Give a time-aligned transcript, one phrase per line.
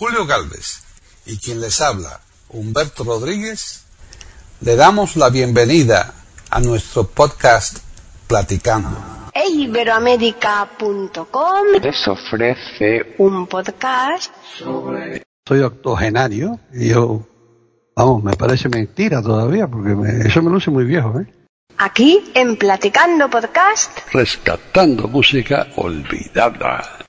[0.00, 0.82] Julio Galvez
[1.26, 3.84] y quien les habla, Humberto Rodríguez,
[4.62, 6.14] le damos la bienvenida
[6.50, 7.78] a nuestro podcast
[8.26, 8.96] Platicando.
[9.34, 17.26] Iberoamérica.com les ofrece un podcast sobre soy octogenario y yo,
[17.94, 21.26] vamos, me parece mentira todavía porque me- eso me luce muy viejo, ¿eh?
[21.76, 23.98] aquí en Platicando Podcast.
[24.14, 27.00] Rescatando música olvidada.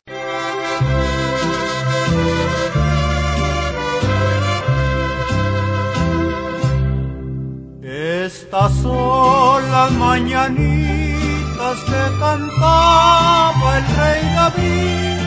[8.25, 15.19] Estas son las mañanitas que cantaba el rey David.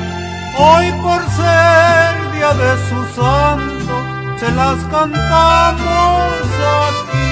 [0.57, 3.95] Hoy por ser día de su santo,
[4.39, 6.45] se las cantamos
[6.87, 7.31] aquí.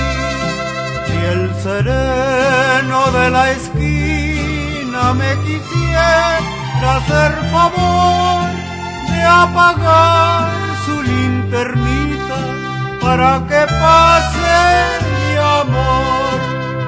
[1.07, 6.39] Si el sereno de la esquina me quisiera
[6.97, 8.49] hacer favor
[9.13, 10.51] de apagar
[10.85, 12.39] su linternita
[13.01, 14.43] para que pase
[15.13, 15.22] mi
[15.63, 16.39] amor.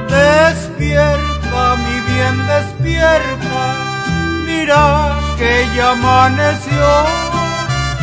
[0.08, 3.62] Despierta, mi bien, despierta.
[4.46, 4.84] Mira
[5.38, 6.88] que ya amaneció.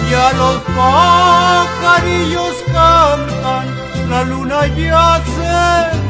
[0.10, 3.66] Ya los pajarillos cantan,
[4.10, 5.58] la luna ya se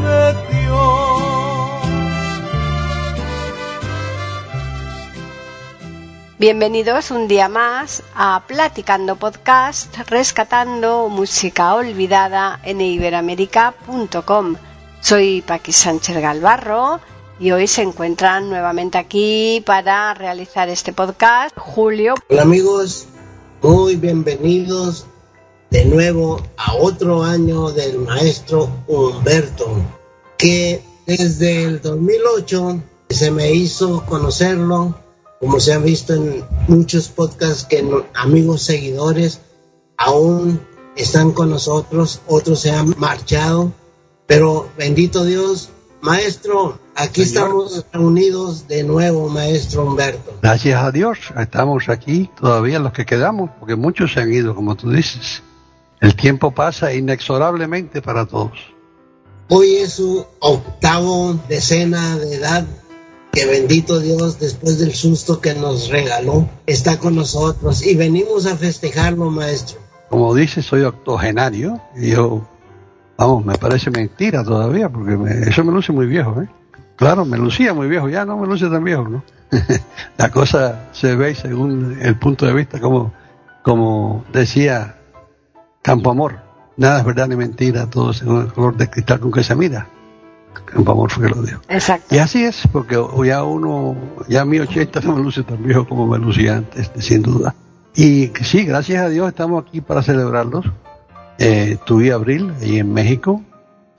[0.03, 1.40] metió.
[6.41, 14.55] Bienvenidos un día más a Platicando Podcast, rescatando música olvidada en iberoamérica.com.
[15.01, 16.99] Soy Paqui Sánchez Galvarro
[17.39, 22.15] y hoy se encuentran nuevamente aquí para realizar este podcast Julio.
[22.27, 23.05] Hola amigos,
[23.61, 25.05] muy bienvenidos
[25.69, 29.67] de nuevo a otro año del maestro Humberto,
[30.39, 32.81] que desde el 2008
[33.11, 34.95] se me hizo conocerlo,
[35.41, 39.41] como se ha visto en muchos podcasts que no- amigos seguidores
[39.97, 40.61] aún
[40.95, 43.73] están con nosotros, otros se han marchado,
[44.27, 45.69] pero bendito Dios,
[46.01, 47.43] maestro, aquí Señor.
[47.43, 50.31] estamos reunidos de nuevo, maestro Humberto.
[50.41, 54.75] Gracias a Dios, estamos aquí todavía los que quedamos, porque muchos se han ido, como
[54.75, 55.43] tú dices.
[55.99, 58.57] El tiempo pasa inexorablemente para todos.
[59.49, 62.65] Hoy es su octavo decena de edad.
[63.31, 68.57] Que bendito Dios, después del susto que nos regaló, está con nosotros y venimos a
[68.57, 69.79] festejarlo, maestro.
[70.09, 72.45] Como dices, soy octogenario y yo,
[73.17, 76.49] vamos, me parece mentira todavía porque me- eso me luce muy viejo, ¿eh?
[76.97, 79.23] Claro, me lucía muy viejo, ya no me luce tan viejo, ¿no?
[80.17, 83.13] La cosa se ve según el punto de vista, como,
[83.63, 84.97] como decía
[85.81, 86.39] Campo Amor,
[86.75, 89.87] nada es verdad ni mentira, todo según el color de cristal con que se mira.
[91.09, 91.61] Fue que lo dijo.
[91.67, 92.15] Exacto.
[92.15, 92.95] Y así es, porque
[93.25, 93.95] ya uno,
[94.27, 97.55] ya mi 80 no me luce tan viejo como me lucía antes, sin duda.
[97.95, 100.65] Y sí, gracias a Dios estamos aquí para celebrarlos.
[101.37, 103.41] Eh, y Abril, ahí en México.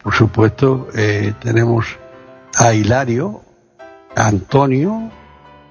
[0.03, 1.87] Por supuesto, eh, tenemos
[2.57, 3.43] a Hilario,
[4.17, 5.11] a Antonio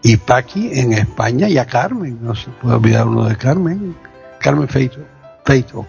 [0.03, 2.19] y Paqui en España y a Carmen.
[2.21, 3.95] No se puede olvidar uno de Carmen.
[4.39, 4.99] Carmen Feito.
[5.45, 5.87] Feito.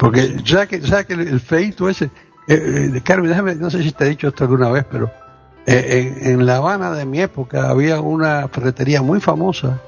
[0.00, 2.10] Porque, ¿sabes que, sabes que el, el feito ese?
[2.48, 5.10] Eh, eh, Carmen, déjame, no sé si te he dicho esto alguna vez, pero
[5.66, 9.80] eh, en, en La Habana de mi época había una ferretería muy famosa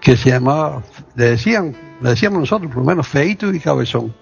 [0.00, 0.82] que se llamaba,
[1.14, 4.14] le decían, le decíamos nosotros, por lo menos Feito y Cabezón.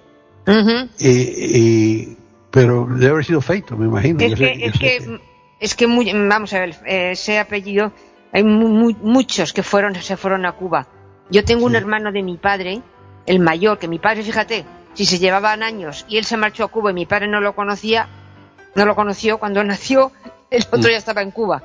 [0.98, 2.16] Y, y-
[2.50, 4.19] pero debe haber sido Feito, me imagino.
[4.21, 5.21] Es Yo que, es que,
[5.60, 7.93] es que muy- vamos a ver, ese apellido,
[8.32, 10.87] hay mu- mu- muchos que fueron, se fueron a Cuba.
[11.31, 12.81] Yo tengo un hermano de mi padre,
[13.27, 14.65] el mayor, que mi padre, fíjate,
[14.98, 17.54] si se llevaban años y él se marchó a Cuba y mi padre no lo
[17.54, 18.09] conocía,
[18.75, 20.10] no lo conoció cuando nació,
[20.50, 20.92] el otro Mm.
[20.92, 21.62] ya estaba en Cuba.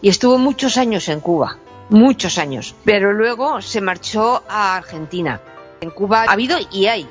[0.00, 1.58] Y estuvo muchos años en Cuba,
[1.90, 2.74] muchos años.
[2.84, 5.40] Pero luego se marchó a Argentina.
[5.80, 7.08] En Cuba ha habido y hay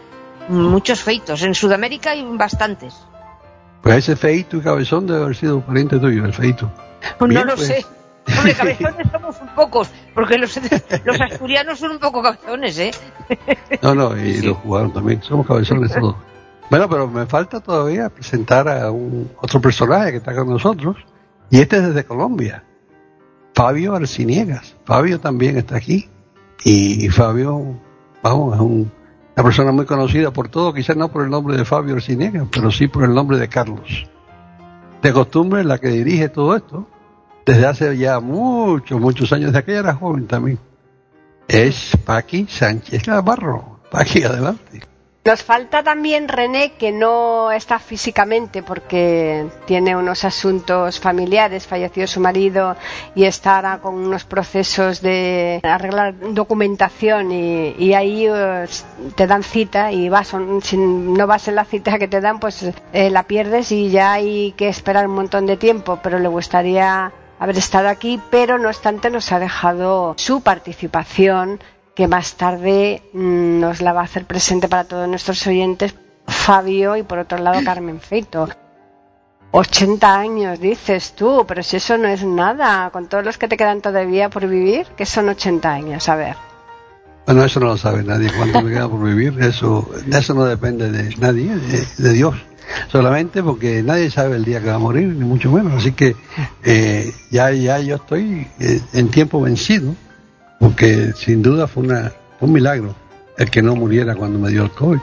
[0.49, 1.41] muchos feitos.
[1.43, 2.93] En Sudamérica hay bastantes.
[3.81, 6.71] Pues ese Feito y Cabezón debe haber sido pariente tuyo, el Feito.
[7.19, 7.67] Pues Bien, no lo pues.
[7.67, 7.85] sé.
[8.37, 10.59] Hombre, cabezones somos un pocos, porque los,
[11.05, 12.91] los asturianos son un poco cabezones, ¿eh?
[13.81, 15.21] No, no, y los jugaron también.
[15.21, 16.15] Somos cabezones todos.
[16.69, 20.97] Bueno, pero me falta todavía presentar a un otro personaje que está con nosotros.
[21.51, 22.63] Y este es desde Colombia.
[23.53, 24.75] Fabio Arciniegas.
[24.85, 26.09] Fabio también está aquí.
[26.63, 27.79] Y Fabio,
[28.23, 28.91] vamos, es un-
[29.37, 32.71] una persona muy conocida por todo, quizás no por el nombre de Fabio Arciniegas, pero
[32.71, 34.07] sí por el nombre de Carlos.
[35.01, 36.87] De costumbre, la que dirige todo esto,
[37.45, 40.59] desde hace ya muchos, muchos años, desde que ella era joven también,
[41.47, 43.79] es Paqui Sánchez Navarro.
[43.91, 44.81] Paqui, adelante.
[45.25, 52.19] Nos falta también René, que no está físicamente porque tiene unos asuntos familiares, falleció su
[52.19, 52.75] marido
[53.15, 59.91] y está ahora con unos procesos de arreglar documentación y, ahí pues, te dan cita
[59.91, 60.31] y vas,
[60.61, 64.13] si no vas en la cita que te dan, pues eh, la pierdes y ya
[64.13, 68.69] hay que esperar un montón de tiempo, pero le gustaría haber estado aquí, pero no
[68.69, 71.59] obstante nos ha dejado su participación
[71.95, 75.95] que más tarde mm, nos la va a hacer presente para todos nuestros oyentes
[76.27, 78.49] Fabio y por otro lado Carmen Feito.
[79.51, 83.55] 80 años, dices tú, pero si eso no es nada, con todos los que te
[83.55, 86.35] quedan todavía por vivir, que son 80 años, a ver.
[87.25, 90.91] Bueno, eso no lo sabe nadie, cuánto me queda por vivir, eso, eso no depende
[90.91, 92.35] de nadie, de, Dios,
[92.87, 96.15] solamente porque nadie sabe el día que va a morir, ni mucho menos, así que
[96.63, 99.95] eh, ya, ya yo estoy eh, en tiempo vencido,
[100.59, 102.95] porque sin duda fue, una, un milagro
[103.37, 104.99] el que no muriera cuando me dio el COVID.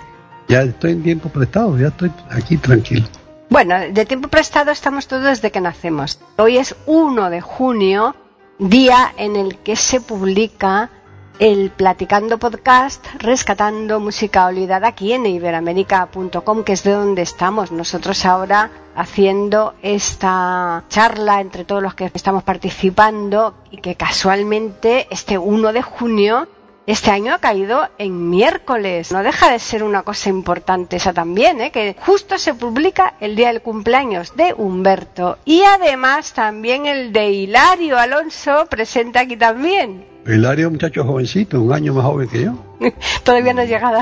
[0.49, 3.07] Ya estoy en tiempo prestado, ya estoy aquí tranquilo.
[3.49, 6.19] Bueno, de tiempo prestado estamos todos desde que nacemos.
[6.37, 8.17] Hoy es 1 de junio,
[8.59, 10.91] día en el que se publica
[11.39, 18.25] el Platicando Podcast, rescatando música olvidada aquí en iberamérica.com, que es de donde estamos nosotros
[18.25, 25.73] ahora haciendo esta charla entre todos los que estamos participando y que casualmente este 1
[25.73, 26.49] de junio
[26.87, 29.13] este año ha caído en miércoles.
[29.13, 31.71] No deja de ser una cosa importante esa también, ¿eh?
[31.71, 35.39] que justo se publica el día del cumpleaños de Humberto.
[35.45, 40.12] Y además también el de Hilario Alonso presente aquí también.
[40.27, 42.53] Hilario un muchacho jovencito, un año más joven que yo.
[43.25, 43.99] Todavía no ha llegado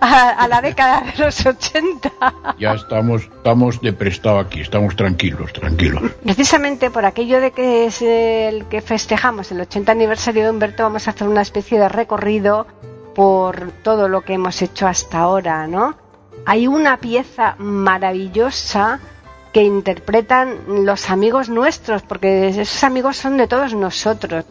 [0.00, 2.10] a, la década de los 80.
[2.58, 6.10] Ya estamos, estamos de prestado aquí, estamos tranquilos, tranquilos.
[6.22, 11.06] Precisamente por aquello de que es el que festejamos el 80 aniversario de Humberto, vamos
[11.06, 12.66] a hacer una especie de recorrido
[13.14, 15.96] por todo lo que hemos hecho hasta ahora, ¿no?
[16.46, 19.00] Hay una pieza maravillosa
[19.52, 24.44] que interpretan los amigos nuestros, porque esos amigos son de todos nosotros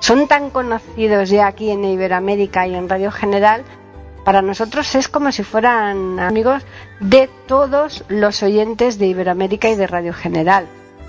[0.00, 3.64] son tan conocidos ya aquí en Iberoamérica y en Radio General,
[4.24, 6.62] para nosotros es como si fueran amigos
[7.00, 10.66] de todos los oyentes de Iberoamérica y de Radio General.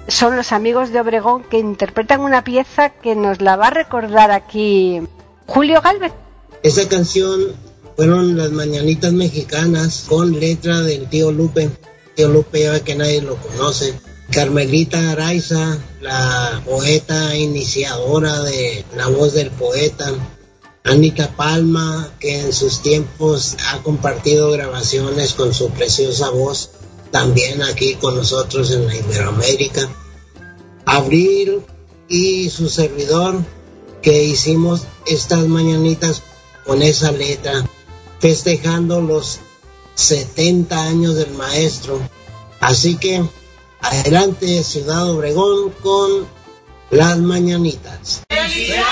[0.07, 4.31] Son los amigos de Obregón que interpretan una pieza que nos la va a recordar
[4.31, 5.01] aquí
[5.45, 6.13] Julio Galvez.
[6.63, 7.53] Esa canción
[7.95, 11.69] fueron las mañanitas mexicanas con letra del tío Lupe.
[12.15, 13.93] Tío Lupe ya que nadie lo conoce
[14.31, 20.13] Carmelita Araiza, la poeta iniciadora de La voz del poeta.
[20.83, 26.69] Anita Palma, que en sus tiempos ha compartido grabaciones con su preciosa voz,
[27.11, 29.89] también aquí con nosotros en la Iberoamérica.
[30.85, 31.61] Abril
[32.07, 33.43] y su servidor,
[34.01, 36.21] que hicimos estas mañanitas
[36.65, 37.67] con esa letra,
[38.19, 39.39] festejando los
[39.95, 41.99] 70 años del maestro.
[42.59, 43.23] Así que
[43.81, 46.27] Adelante Ciudad Obregón con
[46.89, 48.23] las mañanitas.
[48.29, 48.85] Gracias,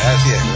[0.00, 0.51] gracias.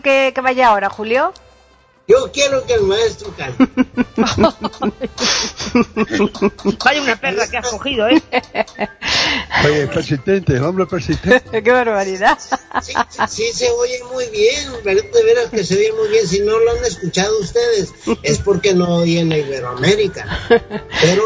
[0.00, 1.32] Tú que, que vaya ahora, Julio?
[2.08, 3.68] Yo quiero que el maestro cante.
[6.84, 8.20] Vaya una perra que has cogido, ¿eh?
[9.64, 11.48] Oye, persistente, el hombre persistente.
[11.62, 12.36] ¡Qué barbaridad!
[12.82, 16.26] Sí, sí, sí se oye muy bien, de veras que se oye muy bien.
[16.26, 17.92] Si no lo han escuchado ustedes,
[18.24, 20.26] es porque no oyen Iberoamérica.
[21.00, 21.22] Pero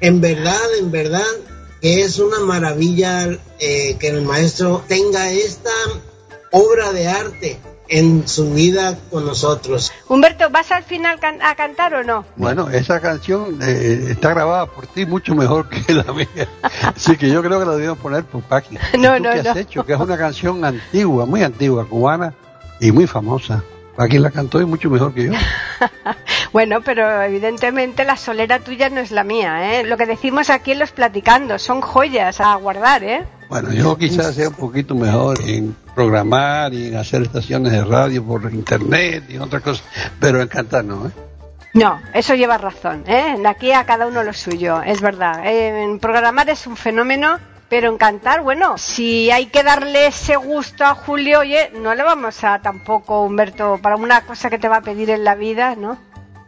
[0.00, 1.24] en verdad, en verdad,
[1.80, 5.72] que es una maravilla eh, que el maestro tenga esta
[6.50, 7.58] obra de arte
[7.90, 9.92] en su vida con nosotros.
[10.08, 12.24] Humberto, ¿vas al final can- a cantar o no?
[12.36, 16.26] Bueno, esa canción eh, está grabada por ti mucho mejor que la mía.
[16.94, 18.78] Así que yo creo que la debemos poner por Paqui.
[18.98, 19.60] No, ¿Y tú no, qué has no.
[19.60, 19.84] hecho?
[19.84, 22.32] Que es una canción antigua, muy antigua, cubana
[22.80, 23.62] y muy famosa.
[23.96, 25.32] Paqui la cantó y mucho mejor que yo.
[26.52, 29.84] Bueno, pero evidentemente la solera tuya no es la mía, ¿eh?
[29.84, 33.24] Lo que decimos aquí en los platicando son joyas a guardar, ¿eh?
[33.50, 38.24] Bueno, yo quizás sea un poquito mejor en programar y en hacer estaciones de radio
[38.24, 39.84] por internet y otras cosas,
[40.20, 41.10] pero en cantar no, ¿eh?
[41.74, 43.34] No, eso lleva razón, ¿eh?
[43.36, 45.44] De aquí a cada uno lo suyo, es verdad.
[45.44, 47.38] Eh, En programar es un fenómeno,
[47.68, 52.04] pero en cantar, bueno, si hay que darle ese gusto a Julio, oye, no le
[52.04, 55.74] vamos a tampoco, Humberto, para una cosa que te va a pedir en la vida,
[55.74, 55.98] ¿no?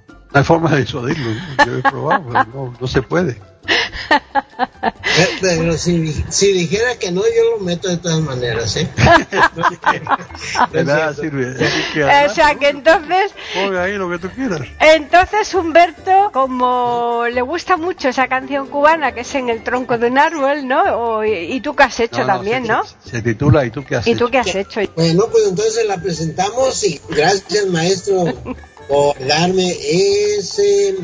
[0.09, 1.67] No hay forma de disuadirlo, ¿no?
[1.67, 3.52] yo he probado, pero no, no se puede.
[3.69, 8.89] Eh, Pero si, si dijera que no, yo lo meto de todas maneras, ¿eh?
[10.73, 11.55] De nada sirve.
[11.93, 14.63] Que, O sea que entonces, Ponga ahí lo que tú quieras.
[14.81, 20.09] entonces Humberto, como le gusta mucho esa canción cubana que es en el tronco de
[20.09, 20.83] un árbol, ¿no?
[20.99, 22.83] O- y, y tú que has hecho No, no, también, se, ¿no?
[23.05, 24.31] Se titula ¿Y tú qué has ¿Y tú hecho?
[24.33, 24.81] qué has hecho?
[24.97, 28.25] Bueno, pues entonces la presentamos y gracias maestro
[28.89, 30.97] por darme ese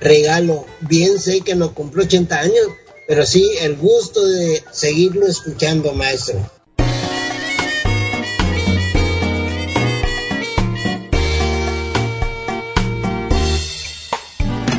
[0.00, 0.66] regalo.
[0.80, 2.68] Bien sé que no cumplió 80 años,
[3.06, 6.38] pero sí el gusto de seguirlo escuchando, maestro.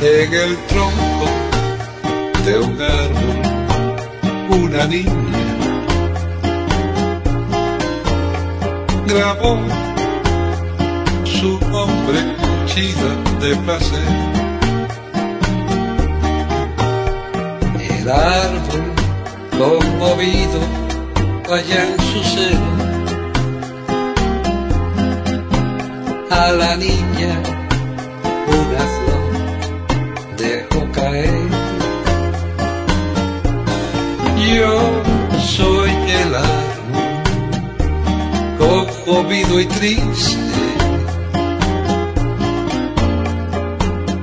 [0.04, 1.26] en el tronco
[2.44, 3.52] de un árbol
[4.50, 5.12] una niña
[9.06, 9.58] grabó
[11.24, 13.10] su nombre cuchilla
[13.40, 14.51] de placer.
[18.02, 18.82] El árbol
[19.52, 20.60] conmovido
[21.48, 22.70] allá en su seno
[26.28, 27.32] a la niña
[28.48, 29.32] una flor
[30.36, 31.48] dejó caer.
[34.52, 34.72] Yo
[35.38, 35.90] soy
[36.22, 37.06] el árbol,
[38.58, 40.64] conmovido y triste.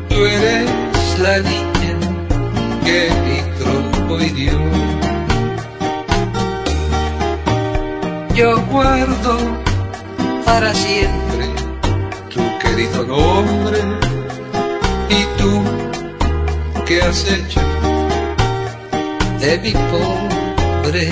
[0.10, 0.70] Tú eres
[1.20, 1.59] la niña
[8.80, 9.38] Yo guardo
[10.46, 11.50] para siempre.
[12.34, 13.80] Tu querido nombre
[15.10, 15.62] y tú
[16.86, 17.60] qué has hecho
[19.42, 21.10] de mi pobre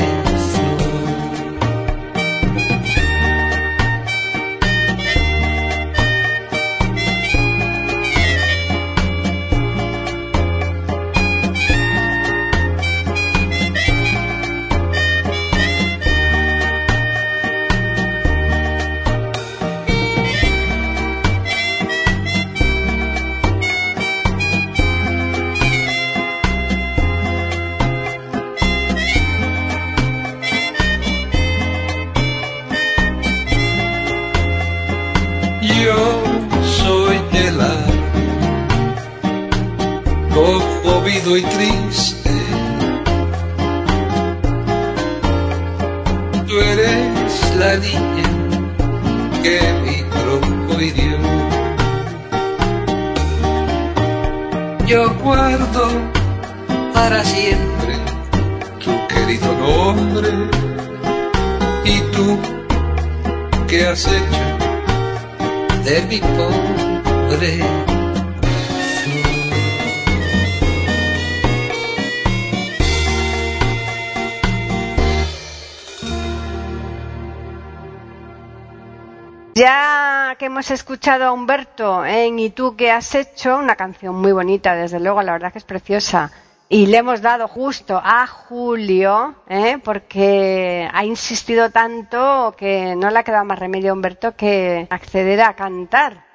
[81.08, 83.58] escuchado a Humberto en ¿Y tú qué has hecho?
[83.58, 86.34] Una canción muy bonita, desde luego, la verdad que es preciosa.
[86.68, 89.78] Y le hemos dado justo a Julio, ¿eh?
[89.82, 95.40] porque ha insistido tanto que no le ha quedado más remedio a Humberto que acceder
[95.40, 96.26] a cantar.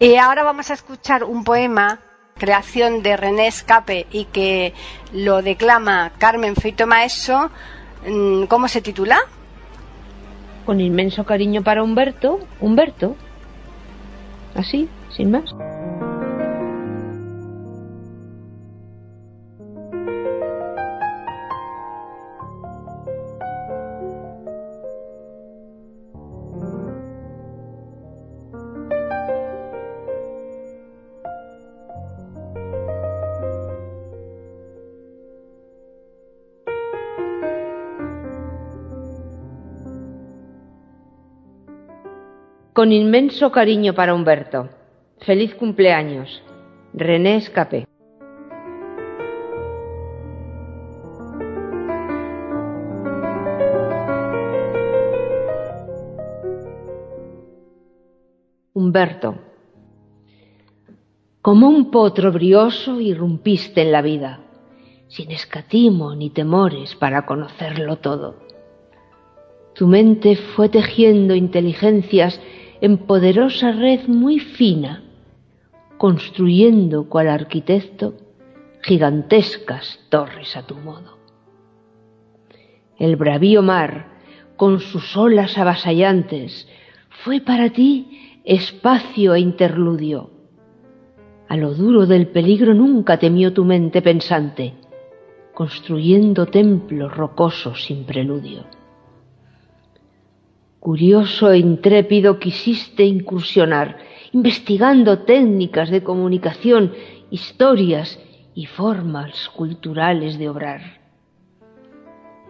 [0.00, 2.00] Y ahora vamos a escuchar un poema,
[2.38, 4.74] creación de René Escape y que
[5.12, 7.52] lo declama Carmen Feito Maeso.
[8.04, 9.20] Mm, ¿Cómo se titula?
[10.66, 13.14] Con inmenso cariño para Humberto, Humberto.
[14.54, 15.50] Así, sin más.
[42.80, 44.70] Con inmenso cariño para Humberto.
[45.18, 46.42] Feliz cumpleaños.
[46.94, 47.86] René Escapé.
[58.72, 59.34] Humberto.
[61.42, 64.40] Como un potro brioso irrumpiste en la vida,
[65.08, 68.36] sin escatimo ni temores para conocerlo todo.
[69.74, 72.40] Tu mente fue tejiendo inteligencias
[72.80, 75.02] en poderosa red muy fina,
[75.98, 78.14] construyendo cual arquitecto
[78.82, 81.18] gigantescas torres a tu modo.
[82.98, 84.08] El bravío mar,
[84.56, 86.68] con sus olas avasallantes,
[87.08, 90.30] fue para ti espacio e interludio.
[91.48, 94.74] A lo duro del peligro nunca temió tu mente pensante,
[95.52, 98.64] construyendo templos rocosos sin preludio.
[100.80, 103.98] Curioso e intrépido quisiste incursionar,
[104.32, 106.94] investigando técnicas de comunicación,
[107.30, 108.18] historias
[108.54, 110.80] y formas culturales de obrar.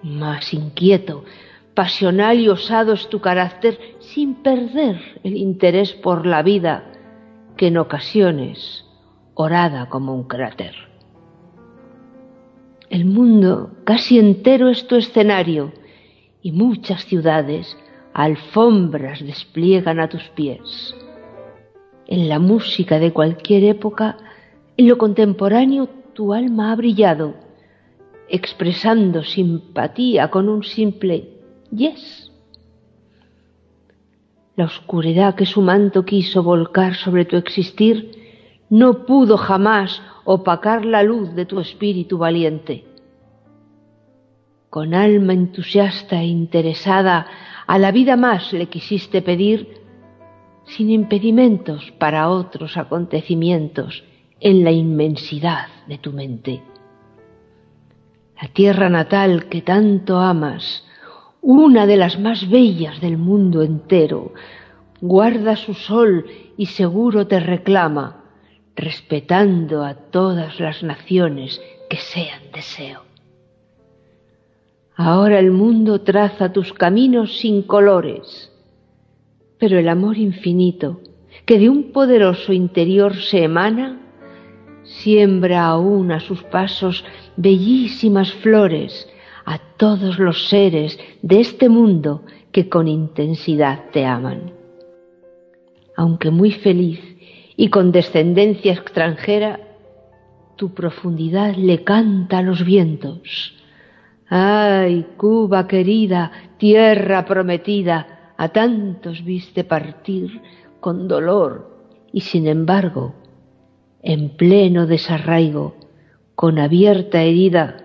[0.04, 1.24] Más inquieto,
[1.74, 6.84] pasional y osado es tu carácter sin perder el interés por la vida,
[7.56, 8.86] que en ocasiones
[9.34, 10.76] orada como un cráter.
[12.90, 15.72] El mundo casi entero es tu escenario
[16.42, 17.76] y muchas ciudades
[18.14, 20.94] alfombras despliegan a tus pies.
[22.06, 24.16] En la música de cualquier época,
[24.76, 27.34] en lo contemporáneo, tu alma ha brillado,
[28.28, 31.28] expresando simpatía con un simple
[31.70, 32.32] yes.
[34.56, 38.12] La oscuridad que su manto quiso volcar sobre tu existir
[38.68, 42.84] no pudo jamás opacar la luz de tu espíritu valiente.
[44.68, 47.26] Con alma entusiasta e interesada,
[47.70, 49.80] a la vida más le quisiste pedir
[50.64, 54.02] sin impedimentos para otros acontecimientos
[54.40, 56.64] en la inmensidad de tu mente.
[58.42, 60.84] La tierra natal que tanto amas,
[61.42, 64.32] una de las más bellas del mundo entero,
[65.00, 68.24] guarda su sol y seguro te reclama,
[68.74, 73.09] respetando a todas las naciones que sean deseo.
[75.02, 78.52] Ahora el mundo traza tus caminos sin colores,
[79.58, 81.00] pero el amor infinito
[81.46, 83.98] que de un poderoso interior se emana,
[84.82, 87.02] siembra aún a sus pasos
[87.38, 89.08] bellísimas flores
[89.46, 94.52] a todos los seres de este mundo que con intensidad te aman.
[95.96, 97.00] Aunque muy feliz
[97.56, 99.60] y con descendencia extranjera,
[100.56, 103.56] tu profundidad le canta a los vientos
[104.32, 110.40] Ay, Cuba querida, tierra prometida, a tantos viste partir
[110.78, 113.12] con dolor y sin embargo,
[114.02, 115.74] en pleno desarraigo,
[116.36, 117.84] con abierta herida,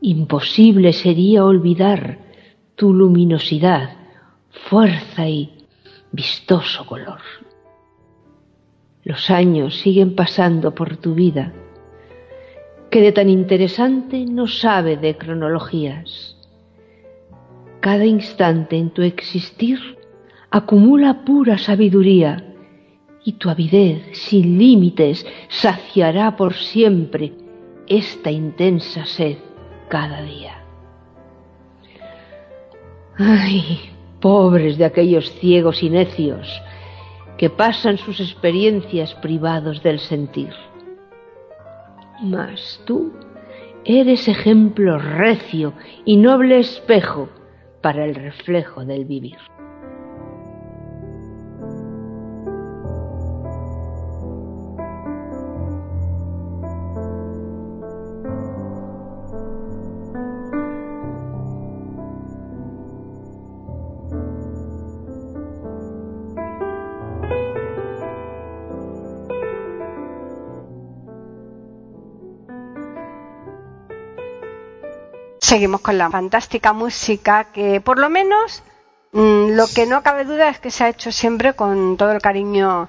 [0.00, 2.18] imposible sería olvidar
[2.76, 3.96] tu luminosidad,
[4.48, 5.66] fuerza y
[6.12, 7.20] vistoso color.
[9.02, 11.52] Los años siguen pasando por tu vida
[12.92, 16.36] que de tan interesante no sabe de cronologías.
[17.80, 19.78] Cada instante en tu existir
[20.50, 22.44] acumula pura sabiduría
[23.24, 27.32] y tu avidez sin límites saciará por siempre
[27.86, 29.38] esta intensa sed
[29.88, 30.62] cada día.
[33.16, 36.46] Ay, pobres de aquellos ciegos y necios
[37.38, 40.52] que pasan sus experiencias privados del sentir.
[42.22, 43.12] Mas tú
[43.84, 45.72] eres ejemplo recio
[46.04, 47.28] y noble espejo
[47.80, 49.38] para el reflejo del vivir.
[75.62, 78.64] Seguimos con la fantástica música que por lo menos
[79.12, 82.22] Mm, Lo que no cabe duda es que se ha hecho siempre con todo el
[82.22, 82.88] cariño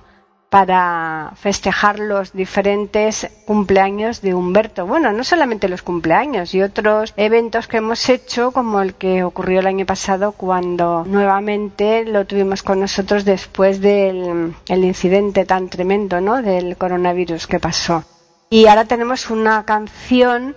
[0.49, 4.85] para festejar los diferentes cumpleaños de Humberto.
[4.85, 9.59] Bueno, no solamente los cumpleaños y otros eventos que hemos hecho, como el que ocurrió
[9.59, 16.21] el año pasado cuando nuevamente lo tuvimos con nosotros después del el incidente tan tremendo,
[16.21, 16.41] ¿no?
[16.41, 18.03] Del coronavirus que pasó.
[18.51, 20.55] Y ahora tenemos una canción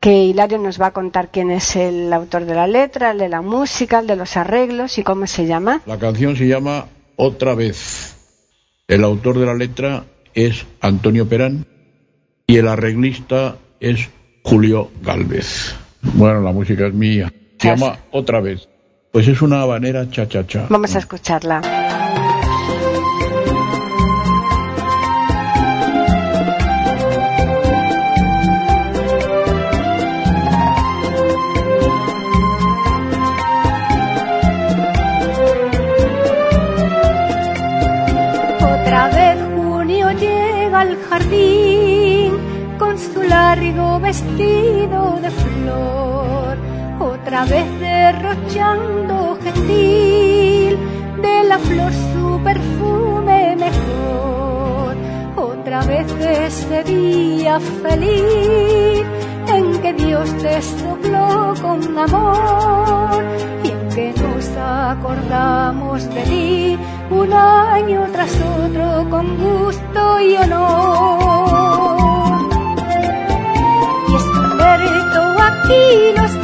[0.00, 3.28] que Hilario nos va a contar quién es el autor de la letra, el de
[3.28, 5.82] la música, el de los arreglos y cómo se llama.
[5.86, 8.16] La canción se llama Otra vez.
[8.88, 10.04] El autor de la letra
[10.34, 11.66] es Antonio Perán
[12.46, 14.08] y el arreglista es
[14.44, 15.74] Julio Galvez.
[16.14, 17.32] Bueno, la música es mía.
[17.58, 18.68] Se llama Otra vez.
[19.12, 20.66] Pues es una habanera cha-cha-cha.
[20.68, 21.62] Vamos a escucharla.
[47.44, 50.78] Vez derrochando gentil
[51.22, 54.96] de la flor su perfume mejor,
[55.36, 59.06] otra vez ese día feliz
[59.48, 63.24] en que Dios te sopló con amor
[63.64, 66.78] y en que nos acordamos de ti
[67.10, 71.86] un año tras otro con gusto y honor.
[74.08, 74.24] Y es
[75.48, 76.35] aquí los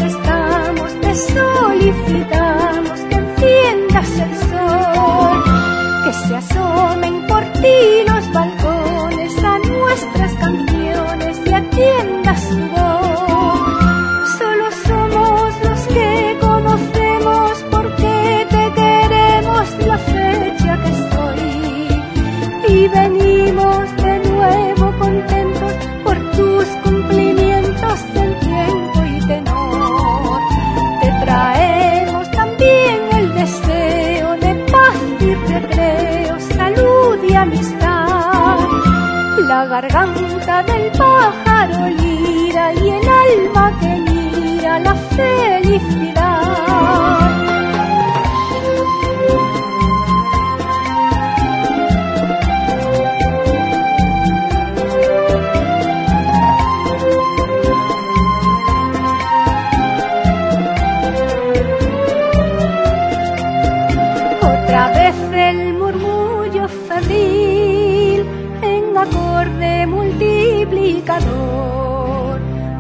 [39.72, 46.42] garganta del pájaro lira y el alma que mira la felicidad.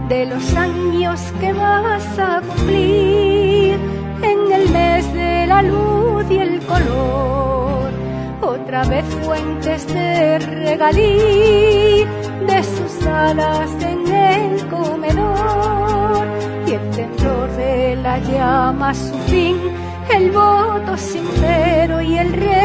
[0.08, 3.76] De los años que vas a cumplir
[4.22, 7.90] en el mes de la luz y el color.
[8.40, 12.04] Otra vez fuentes de regalí
[12.46, 16.24] de sus alas en el comedor
[16.68, 19.56] y el temblor de la llama su fin,
[20.14, 22.61] el voto sincero y el reto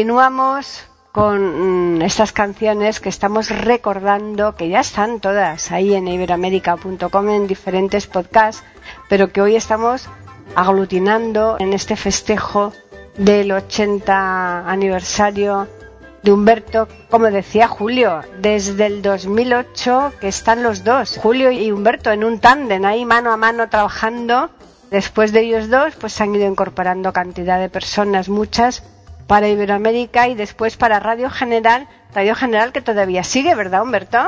[0.00, 7.28] continuamos con mm, estas canciones que estamos recordando, que ya están todas ahí en iberamérica.com
[7.28, 8.64] en diferentes podcasts,
[9.10, 10.08] pero que hoy estamos
[10.54, 12.72] aglutinando en este festejo
[13.18, 15.68] del 80 aniversario
[16.22, 22.10] de Humberto, como decía Julio, desde el 2008 que están los dos, Julio y Humberto,
[22.10, 24.48] en un tándem ahí mano a mano trabajando.
[24.90, 28.82] Después de ellos dos, pues se han ido incorporando cantidad de personas, muchas,
[29.30, 34.18] para Iberoamérica y después para Radio General, Radio General que todavía sigue, ¿verdad, Humberto?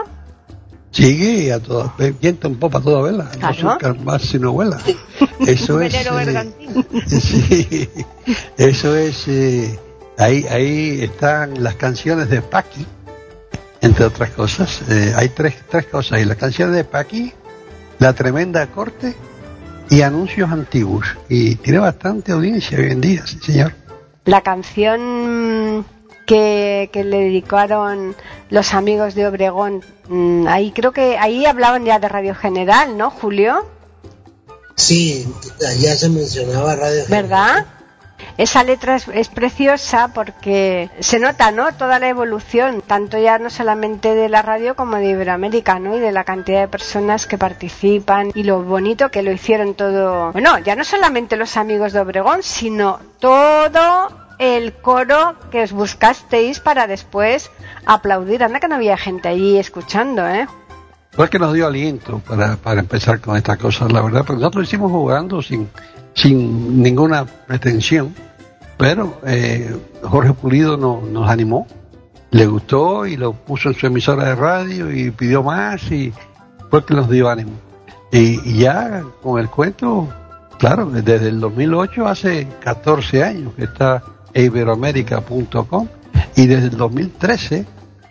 [0.92, 3.78] Sigue a toda, viento en popa toda vela, Claro.
[3.82, 4.78] no más sino vuela.
[5.40, 6.52] Eso es, eh,
[7.20, 7.88] sí,
[8.56, 9.76] eso es, eh,
[10.18, 12.86] ahí, ahí están las canciones de Paqui,
[13.80, 14.82] entre otras cosas.
[14.88, 17.32] Eh, hay tres, tres cosas ahí, las canciones de Paqui,
[17.98, 19.16] la tremenda corte
[19.90, 21.08] y anuncios antiguos.
[21.28, 23.81] Y tiene bastante audiencia hoy en día, sí señor.
[24.24, 25.84] La canción
[26.26, 28.14] que, que le dedicaron
[28.50, 33.10] los amigos de Obregón, mm, ahí creo que ahí hablaban ya de Radio General, ¿no,
[33.10, 33.66] Julio?
[34.76, 35.26] Sí,
[35.80, 37.66] ya se mencionaba Radio ¿Verdad?
[38.38, 41.72] Esa letra es, es preciosa porque se nota, ¿no?
[41.74, 45.96] Toda la evolución, tanto ya no solamente de la radio como de Iberoamérica, ¿no?
[45.96, 50.32] Y de la cantidad de personas que participan y lo bonito que lo hicieron todo.
[50.32, 56.60] Bueno, ya no solamente los amigos de Obregón, sino todo el coro que os buscasteis
[56.60, 57.50] para después
[57.86, 58.42] aplaudir.
[58.42, 60.46] Anda que no había gente allí escuchando, ¿eh?
[61.16, 64.62] El que nos dio aliento para, para empezar con estas cosas, la verdad, porque nosotros
[64.62, 65.68] lo hicimos jugando sin,
[66.14, 68.14] sin ninguna pretensión,
[68.78, 71.66] pero eh, Jorge Pulido no- nos animó,
[72.30, 76.12] le gustó y lo puso en su emisora de radio y pidió más y
[76.70, 77.52] fue que nos dio ánimo.
[78.10, 80.08] Y, y ya con el cuento,
[80.58, 84.02] claro, desde el 2008, hace 14 años que está
[84.34, 85.88] iberoamérica.com
[86.36, 87.66] y desde el 2013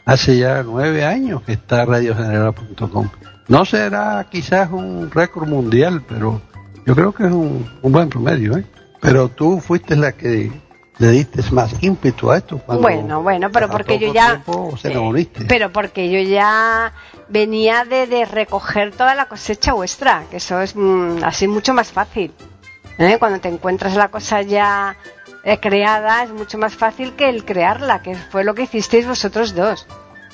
[0.05, 3.09] hace ya nueve años que está radiogeneral.com.
[3.47, 6.41] No será quizás un récord mundial, pero
[6.85, 8.57] yo creo que es un, un buen promedio.
[8.57, 8.65] ¿eh?
[8.99, 10.51] Pero tú fuiste la que
[10.99, 12.59] le diste más ímpetu a esto.
[12.59, 14.43] Cuando Bueno, bueno, pero porque yo ya...
[14.77, 16.93] se eh, pero porque yo ya
[17.27, 21.91] venía de, de recoger toda la cosecha vuestra, que eso es mm, así mucho más
[21.91, 22.31] fácil.
[22.99, 23.17] ¿eh?
[23.17, 24.95] Cuando te encuentras la cosa ya
[25.43, 29.55] eh, creada, es mucho más fácil que el crearla, que fue lo que hicisteis vosotros
[29.55, 29.87] dos.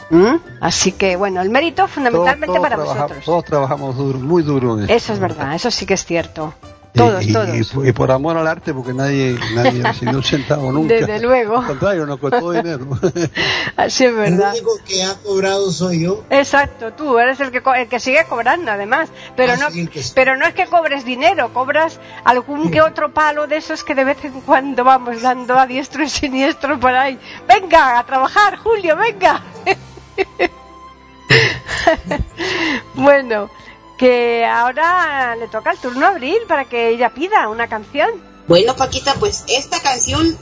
[0.10, 0.36] ¿Mm?
[0.62, 3.26] Así que, bueno, el mérito fundamentalmente todos para trabaja- vosotros.
[3.26, 4.94] Todos trabajamos duro, muy duro en esto.
[4.94, 6.54] Eso es verdad, eso sí que es cierto.
[6.94, 7.50] Todos, y, todos.
[7.56, 10.96] Y, por- y por amor al arte, porque nadie, nadie recibió un centavo nunca.
[10.96, 11.58] Desde luego.
[11.60, 12.88] Al contrario, nos costó dinero.
[13.76, 14.54] Así es El verdad.
[14.54, 16.24] único que ha cobrado soy yo.
[16.32, 19.88] Exacto, tú eres el que, el sigue cobrando además, pero Ah, no, sí.
[20.16, 24.04] pero no es que cobres dinero, cobras algún que otro palo de esos que de
[24.04, 27.20] vez en cuando vamos dando a diestro y siniestro por ahí.
[27.48, 29.44] Venga, a trabajar, Julio, venga.
[32.96, 33.50] bueno,
[33.98, 38.10] que ahora le toca el turno a Abril para que ella pida una canción.
[38.48, 40.38] Bueno, Paquita, pues esta canción,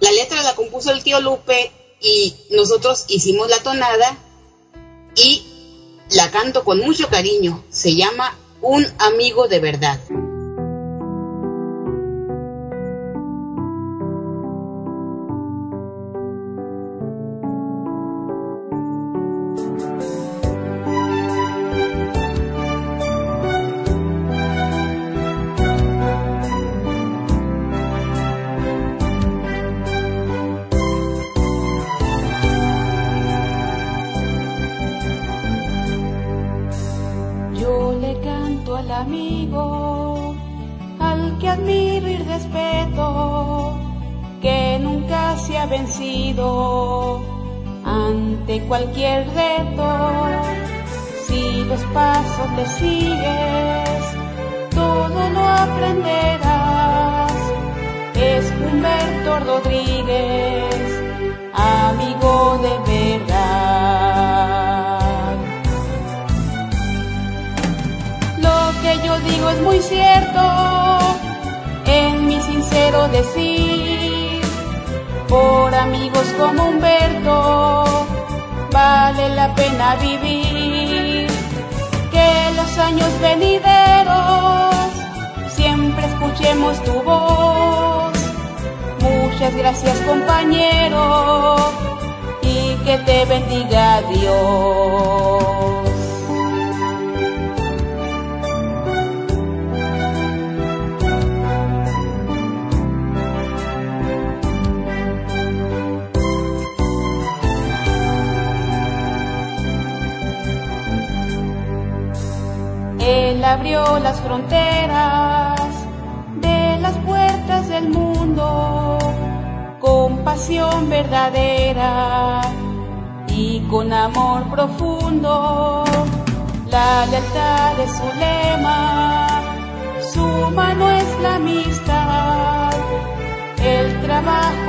[0.00, 4.16] la letra la compuso el tío Lupe y nosotros hicimos la tonada
[5.16, 5.44] y
[6.10, 7.64] la canto con mucho cariño.
[7.70, 10.00] Se llama Un amigo de verdad.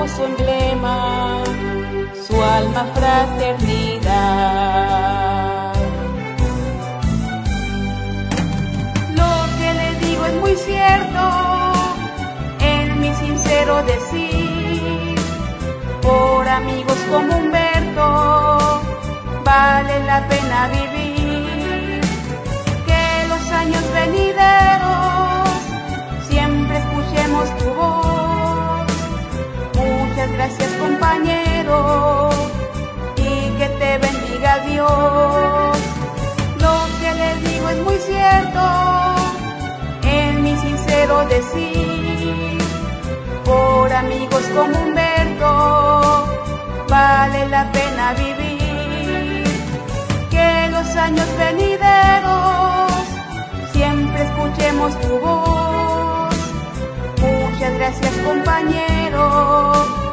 [0.07, 1.43] Su emblema,
[2.27, 5.73] su alma fraternidad.
[9.15, 11.21] Lo que le digo es muy cierto,
[12.59, 15.15] en mi sincero decir,
[16.01, 18.81] por amigos como Humberto,
[19.43, 22.01] vale la pena vivir,
[22.85, 25.49] que los años venideros
[26.29, 27.94] siempre escuchemos tu voz.
[30.37, 32.29] Gracias compañero
[33.15, 35.77] y que te bendiga Dios.
[36.59, 38.59] Lo que le digo es muy cierto,
[40.03, 42.57] en mi sincero decir,
[43.45, 46.27] por amigos como Humberto,
[46.89, 49.45] vale la pena vivir,
[50.29, 52.91] que los años venideros
[53.71, 56.35] siempre escuchemos tu voz.
[57.21, 60.04] Muchas gracias compañero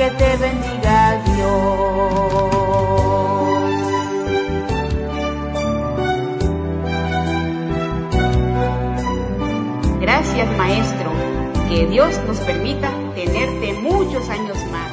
[0.00, 1.90] que te bendiga Dios.
[10.00, 11.12] Gracias maestro,
[11.68, 14.90] que Dios nos permita tenerte muchos años más.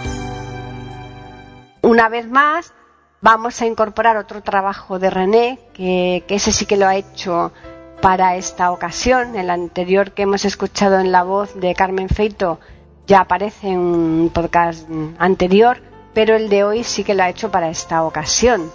[1.81, 2.73] Una vez más,
[3.21, 7.53] vamos a incorporar otro trabajo de René, que, ese sí que lo ha hecho
[8.01, 9.37] para esta ocasión.
[9.37, 12.59] El anterior que hemos escuchado en la voz de Carmen Feito
[13.07, 15.77] ya aparece en un podcast anterior,
[16.13, 18.69] pero el de hoy sí que lo ha hecho para esta ocasión.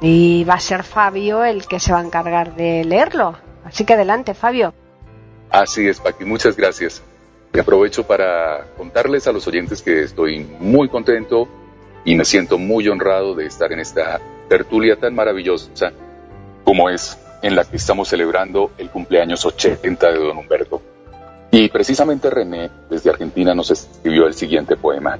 [0.00, 3.36] Y va a ser Fabio el que se va a encargar de leerlo.
[3.64, 4.74] Así que adelante, Fabio.
[5.50, 7.02] Así es, Paqui, muchas gracias.
[7.54, 11.48] Y aprovecho para contarles a los oyentes que estoy muy contento
[12.04, 15.92] y me siento muy honrado de estar en esta tertulia tan maravillosa
[16.64, 20.91] como es en la que estamos celebrando el cumpleaños 80 de don Humberto.
[21.54, 25.18] Y precisamente René, desde Argentina, nos escribió el siguiente poema.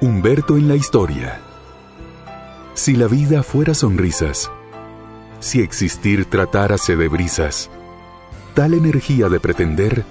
[0.00, 1.40] Humberto en la historia.
[2.72, 4.50] Si la vida fuera sonrisas,
[5.40, 7.70] si existir tratárase de brisas,
[8.60, 10.04] tal energía de pretender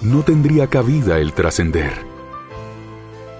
[0.00, 1.90] no tendría cabida el trascender.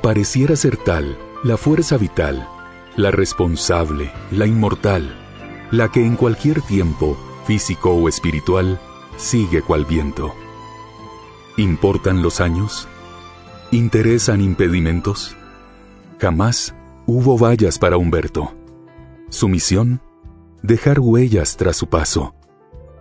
[0.03, 2.49] Pareciera ser tal la fuerza vital,
[2.97, 5.17] la responsable, la inmortal,
[5.71, 8.81] la que en cualquier tiempo, físico o espiritual,
[9.17, 10.35] sigue cual viento.
[11.57, 12.89] ¿Importan los años?
[13.71, 15.37] ¿Interesan impedimentos?
[16.19, 16.75] Jamás
[17.07, 18.53] hubo vallas para Humberto.
[19.29, 20.01] Su misión,
[20.61, 22.35] dejar huellas tras su paso,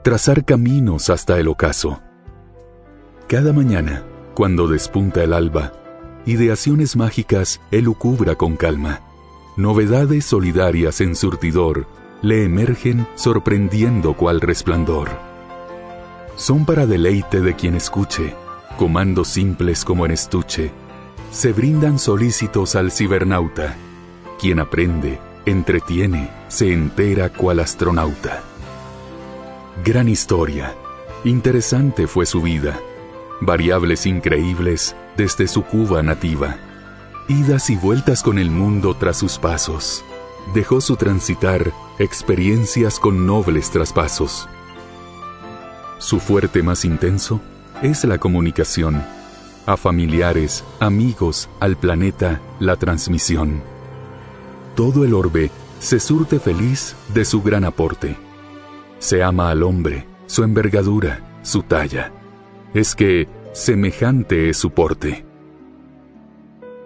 [0.02, 2.02] trazar caminos hasta el ocaso.
[3.28, 5.74] Cada mañana, cuando despunta el alba,
[6.26, 9.02] ideaciones mágicas elucubra con calma.
[9.58, 11.86] Novedades solidarias en surtidor
[12.22, 15.10] le emergen sorprendiendo cual resplandor.
[16.36, 18.34] Son para deleite de quien escuche,
[18.78, 20.72] comandos simples como en estuche,
[21.32, 23.76] se brindan solícitos al cibernauta,
[24.40, 28.49] quien aprende, entretiene, se entera cual astronauta.
[29.84, 30.76] Gran historia,
[31.24, 32.80] interesante fue su vida,
[33.40, 36.58] variables increíbles desde su Cuba nativa,
[37.30, 40.04] idas y vueltas con el mundo tras sus pasos,
[40.54, 44.50] dejó su transitar experiencias con nobles traspasos.
[45.98, 47.40] Su fuerte más intenso
[47.82, 49.02] es la comunicación
[49.66, 53.62] a familiares, amigos, al planeta, la transmisión.
[54.76, 58.29] Todo el orbe se surte feliz de su gran aporte.
[59.00, 62.12] Se ama al hombre, su envergadura, su talla.
[62.74, 65.26] Es que semejante es su porte.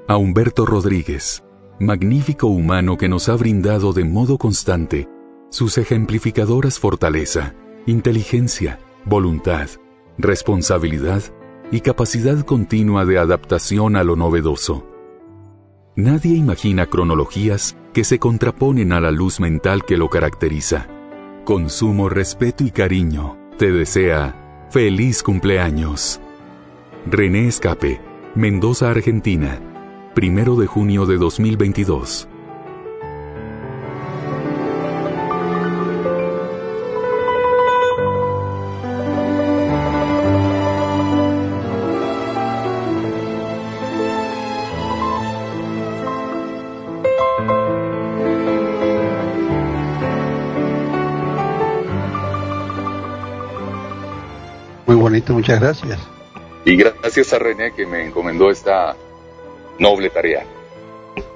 [0.07, 1.43] A Humberto Rodríguez,
[1.80, 5.09] magnífico humano que nos ha brindado de modo constante
[5.49, 7.53] sus ejemplificadoras fortaleza,
[7.86, 9.70] inteligencia, voluntad,
[10.18, 11.22] responsabilidad
[11.72, 14.88] y capacidad continua de adaptación a lo novedoso.
[15.95, 20.88] Nadie imagina cronologías que se contraponen a la luz mental que lo caracteriza.
[21.43, 24.33] Con sumo respeto y cariño, te desea
[24.69, 26.21] feliz cumpleaños.
[27.05, 27.99] René Escape,
[28.33, 29.59] Mendoza, Argentina,
[30.15, 32.29] primero de junio de 2022.
[55.14, 55.99] Bonito, muchas gracias.
[56.66, 58.95] Y gracias a René que me encomendó esta
[59.78, 60.43] noble tarea.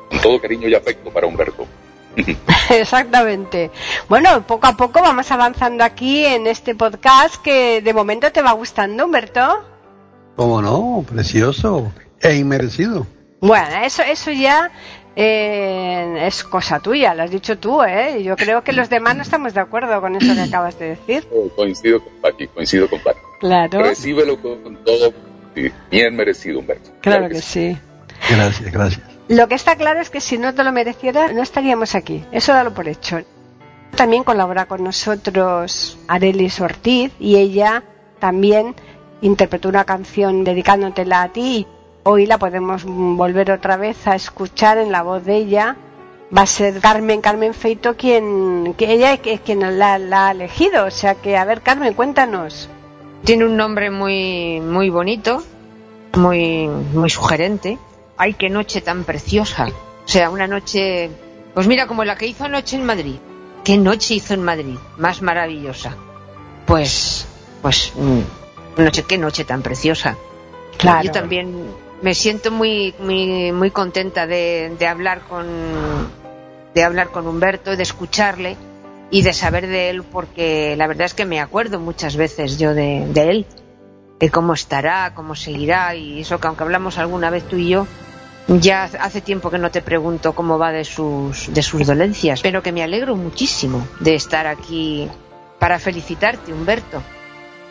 [0.10, 1.68] Con todo cariño y afecto para Humberto.
[2.72, 3.70] Exactamente.
[4.10, 8.54] Bueno, poco a poco vamos avanzando aquí en este podcast que de momento te va
[8.54, 9.64] gustando, Humberto.
[10.36, 11.06] ¿Cómo no?
[11.08, 13.06] Precioso e inmerecido.
[13.42, 14.72] Bueno, eso, eso ya
[15.20, 18.22] eh, es cosa tuya, lo has dicho tú, ¿eh?
[18.22, 21.28] Yo creo que los demás no estamos de acuerdo con eso que acabas de decir.
[21.34, 23.20] Oh, coincido con Paqui, coincido con Paqui.
[23.40, 23.82] Claro.
[23.82, 25.12] Recíbelo con, todo
[25.90, 26.92] bien merecido, Humberto.
[27.02, 27.76] Claro, que, sí.
[28.30, 29.02] Gracias, gracias.
[29.28, 32.24] Lo que está claro es que si no te lo mereciera, no estaríamos aquí.
[32.32, 33.22] Eso dalo por hecho.
[33.96, 37.84] También colabora con nosotros Arelis Ortiz y ella
[38.20, 38.76] también
[39.22, 41.66] interpretó una canción dedicándotela a ti.
[42.10, 45.76] Hoy la podemos volver otra vez a escuchar en la voz de ella.
[46.36, 50.86] Va a ser Carmen, Carmen Feito quien, que ella es quien la, la ha elegido.
[50.86, 52.70] O sea que, a ver, Carmen, cuéntanos.
[53.26, 55.44] Tiene un nombre muy, muy bonito,
[56.14, 57.78] muy, muy sugerente.
[58.16, 59.68] Ay, qué noche tan preciosa.
[59.68, 61.12] O sea, una noche,
[61.54, 63.18] pues mira, como la que hizo anoche en Madrid.
[63.66, 64.78] ¿Qué noche hizo en Madrid?
[64.98, 65.94] Más maravillosa.
[66.66, 67.28] Pues,
[67.62, 70.16] pues, mm, noche, qué noche tan preciosa.
[70.78, 71.04] Claro.
[71.04, 71.66] Yo también
[72.02, 75.46] me siento muy, muy, muy contenta de, de hablar con,
[76.74, 78.56] de hablar con Humberto, de escucharle
[79.10, 82.74] y de saber de él, porque la verdad es que me acuerdo muchas veces yo
[82.74, 83.46] de, de él,
[84.20, 87.88] de cómo estará, cómo seguirá y eso que aunque hablamos alguna vez tú y yo,
[88.48, 92.62] ya hace tiempo que no te pregunto cómo va de sus, de sus dolencias, pero
[92.64, 95.10] que me alegro muchísimo de estar aquí
[95.60, 97.02] para felicitarte, Humberto.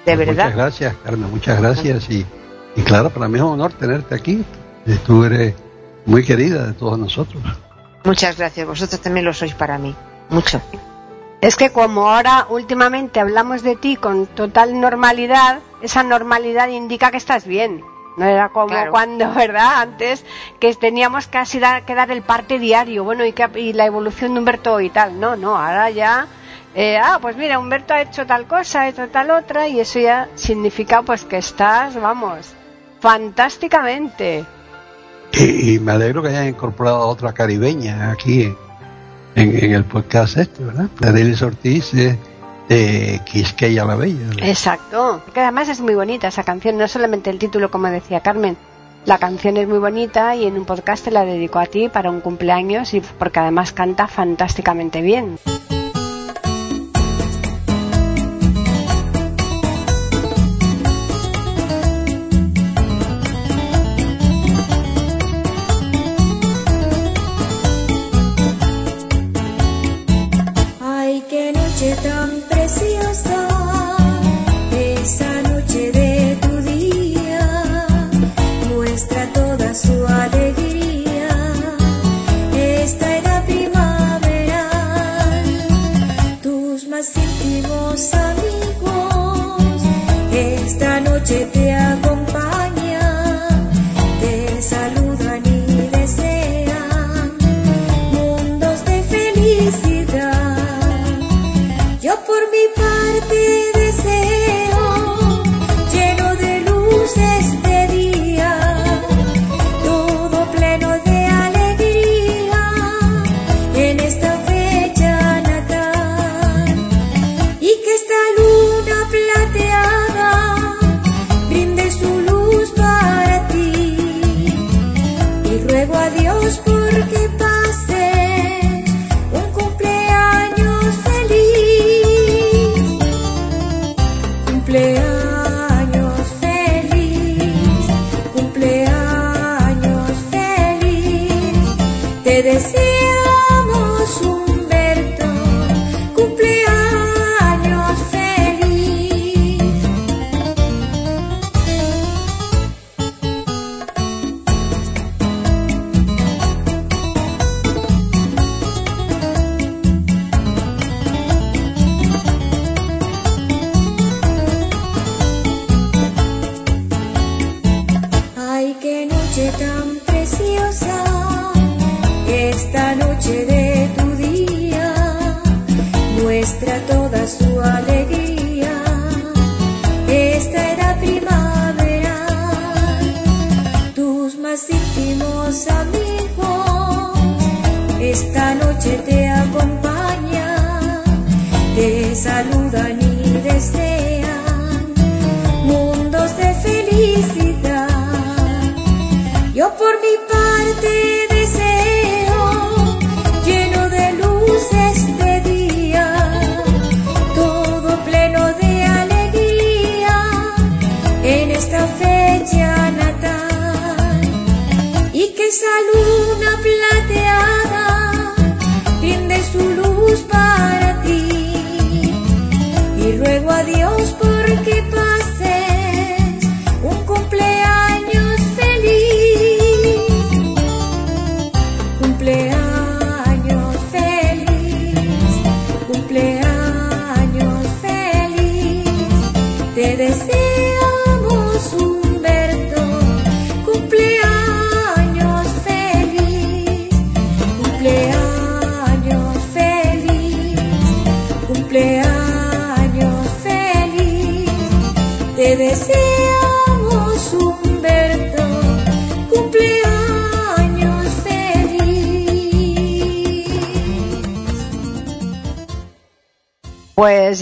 [0.04, 0.44] De Pues verdad.
[0.44, 2.10] Muchas gracias, Carmen, muchas gracias.
[2.10, 2.26] Y,
[2.76, 4.44] y claro, para mí es un honor tenerte aquí.
[5.06, 5.54] Tú eres
[6.04, 7.42] muy querida de todos nosotros.
[8.04, 8.66] Muchas gracias.
[8.66, 9.94] Vosotros también lo sois para mí.
[10.28, 10.60] Mucho.
[11.40, 17.16] Es que como ahora últimamente hablamos de ti con total normalidad, esa normalidad indica que
[17.16, 17.82] estás bien.
[18.16, 18.90] No era como Claro.
[18.92, 19.80] cuando, ¿verdad?
[19.82, 20.24] Antes
[20.60, 24.32] que teníamos casi dar- que dar el parte diario, bueno, y, que, y la evolución
[24.34, 25.18] de Humberto y tal.
[25.20, 26.26] No, no, ahora ya,
[26.74, 29.98] eh, ah, pues mira, Humberto ha hecho tal cosa, ha hecho tal otra, y eso
[29.98, 32.54] ya significa pues que estás, vamos,
[33.00, 34.44] fantásticamente.
[35.32, 38.56] Y, y me alegro que hayan incorporado a otra caribeña aquí en,
[39.34, 40.88] en- en el podcast este, ¿verdad?
[41.00, 42.16] La Delis Ortiz es
[42.68, 44.26] de Quisqueya la Bella.
[44.28, 44.48] ¿verdad?
[44.48, 45.22] Exacto.
[45.34, 48.56] Que además es muy bonita esa canción, no solamente el título, como decía Carmen.
[49.04, 52.10] La canción es muy bonita y en un podcast te la dedico a ti para
[52.10, 55.38] un cumpleaños y porque además canta fantásticamente bien.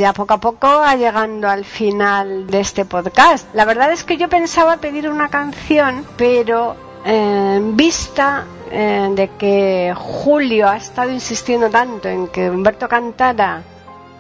[0.05, 3.49] Ya poco a poco llegando al final de este podcast.
[3.55, 6.77] La verdad es que yo pensaba pedir una canción, pero
[7.07, 13.63] eh, en vista eh, de que Julio ha estado insistiendo tanto en que Humberto cantara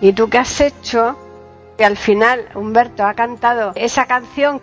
[0.00, 1.18] y tú qué has hecho,
[1.76, 4.62] que al final Humberto ha cantado esa canción.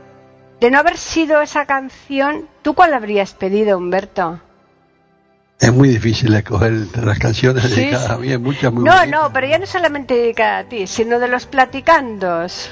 [0.60, 4.40] De no haber sido esa canción, ¿tú cuál habrías pedido, Humberto?
[5.62, 9.10] Es muy difícil escoger las canciones Sí, dedicadas a mí, muchas muy No, bonitas.
[9.10, 12.72] no, pero ya no solamente dedicada a ti, sino de los platicandos.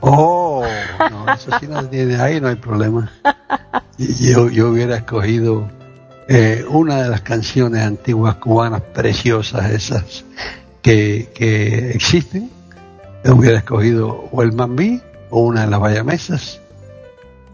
[0.00, 0.62] Oh,
[1.10, 3.10] no, eso sí no tiene, ahí no hay problema.
[3.96, 5.68] Yo, yo hubiera escogido
[6.28, 10.24] eh, una de las canciones antiguas cubanas preciosas, esas
[10.82, 12.50] que, que existen.
[13.24, 16.60] Hubiera escogido o el Mambí o una de las Bayamesas.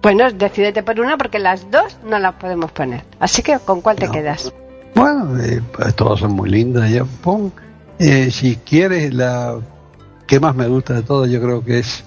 [0.02, 3.04] Bueno, decídete por una porque las dos no las podemos poner.
[3.20, 4.52] Así que, ¿con cuál te quedas?
[4.94, 6.90] Bueno, eh, pues todas son muy lindas.
[6.90, 7.52] Ya pon,
[7.98, 9.56] eh, si quieres, la
[10.26, 12.04] que más me gusta de todas, yo creo que es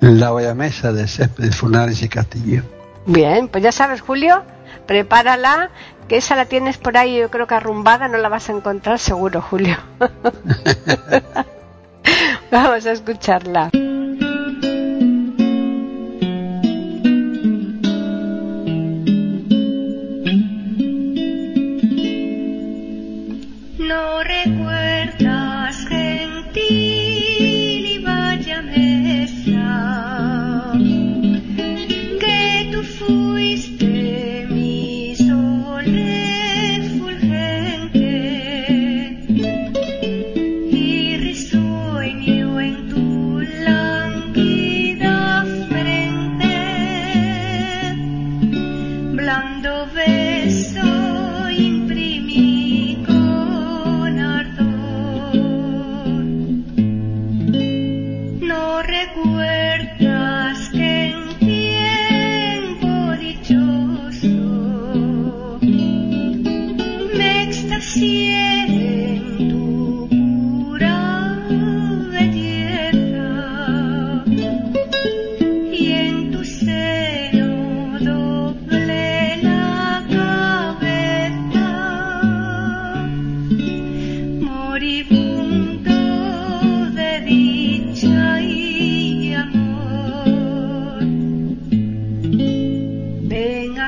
[0.00, 2.62] la Bayamesa de Céspedes Funares y Castillo.
[3.06, 4.42] Bien, pues ya sabes, Julio,
[4.86, 5.70] prepárala,
[6.08, 8.98] que esa la tienes por ahí, yo creo que arrumbada, no la vas a encontrar
[8.98, 9.76] seguro, Julio.
[12.50, 13.70] Vamos a escucharla.
[23.92, 24.61] No recuerdas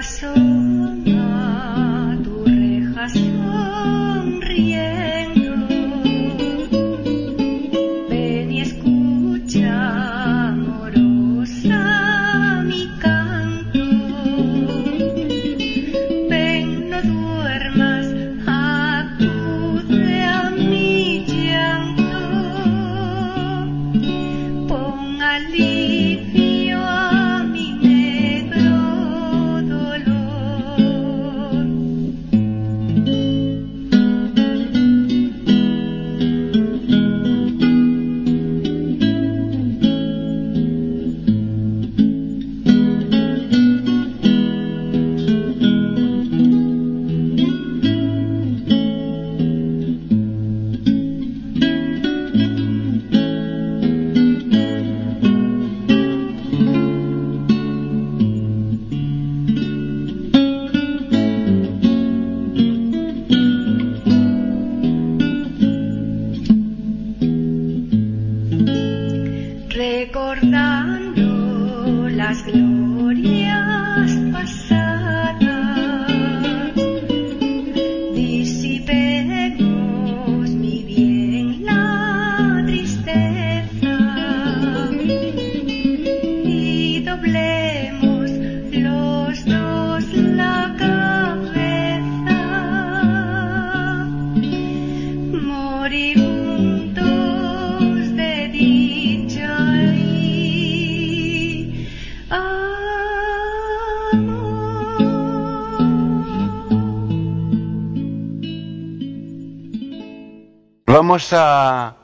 [0.05, 0.64] So.
[111.05, 111.97] vamos a,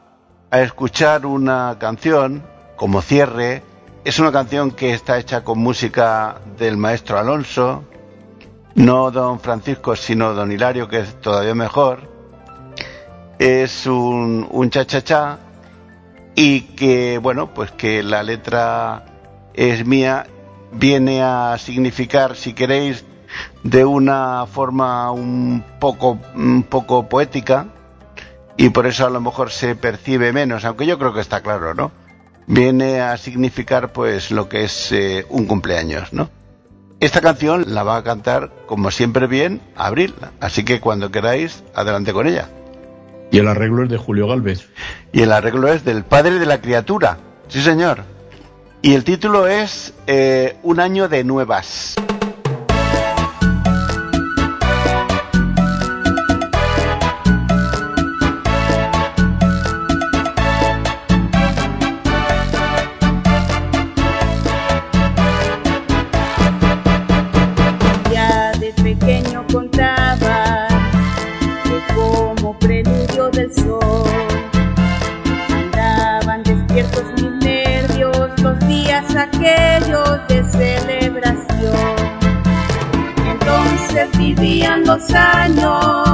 [0.51, 2.43] a escuchar una canción
[2.77, 3.63] como cierre.
[4.05, 7.83] Es una canción que está hecha con música del maestro Alonso,
[8.75, 12.11] no don Francisco, sino don Hilario, que es todavía mejor.
[13.39, 15.39] Es un, un cha-cha-cha
[16.35, 19.07] y que, bueno, pues que la letra
[19.55, 20.27] es mía,
[20.73, 23.07] viene a significar, si queréis,
[23.63, 27.69] de una forma un poco, un poco poética,
[28.57, 31.75] y por eso a lo mejor se percibe menos, aunque yo creo que está claro,
[31.75, 31.93] ¿no?
[32.47, 36.31] Viene a significar pues lo que es eh, un cumpleaños, ¿no?
[37.01, 42.13] Esta canción la va a cantar, como siempre bien, Abril, así que cuando queráis, adelante
[42.13, 42.51] con ella.
[43.31, 44.69] Y el arreglo es de Julio Galvez.
[45.13, 48.05] Y el arreglo es del padre de la criatura, sí señor.
[48.83, 51.97] Y el título es eh, Un año de nuevas.
[85.15, 86.10] años.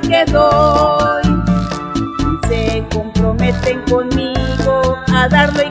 [0.00, 1.22] que doy.
[2.48, 5.61] Se comprometen conmigo a darle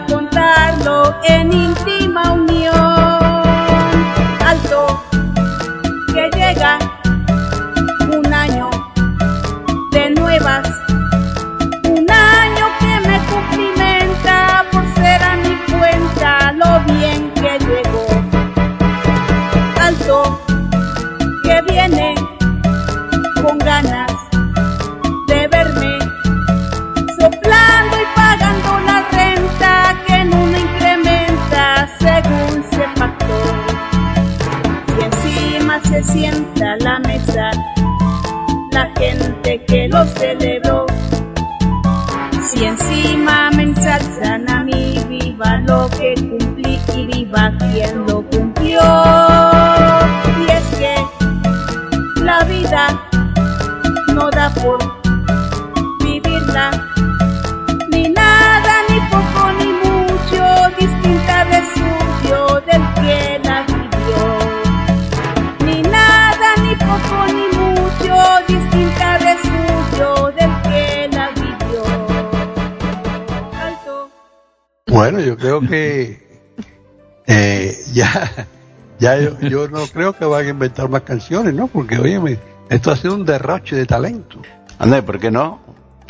[79.01, 81.65] Ya yo, yo no creo que van a inventar más canciones, ¿no?
[81.65, 82.39] Porque, oye,
[82.69, 84.39] esto ha sido un derroche de talento.
[84.77, 85.59] André, ¿por qué no?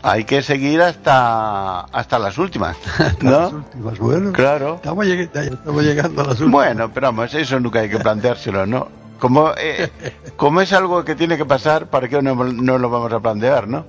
[0.04, 3.40] Hay que seguir hasta, hasta las últimas, hasta ¿no?
[3.40, 4.32] Las últimas, bueno.
[4.34, 4.76] Claro.
[4.76, 6.52] Estamos, lleg estamos llegando a las últimas.
[6.52, 8.90] Bueno, pero vamos, eso nunca hay que planteárselo, ¿no?
[9.20, 9.90] Como, eh,
[10.36, 13.70] como es algo que tiene que pasar, ¿para qué no, no lo vamos a plantear,
[13.70, 13.86] no?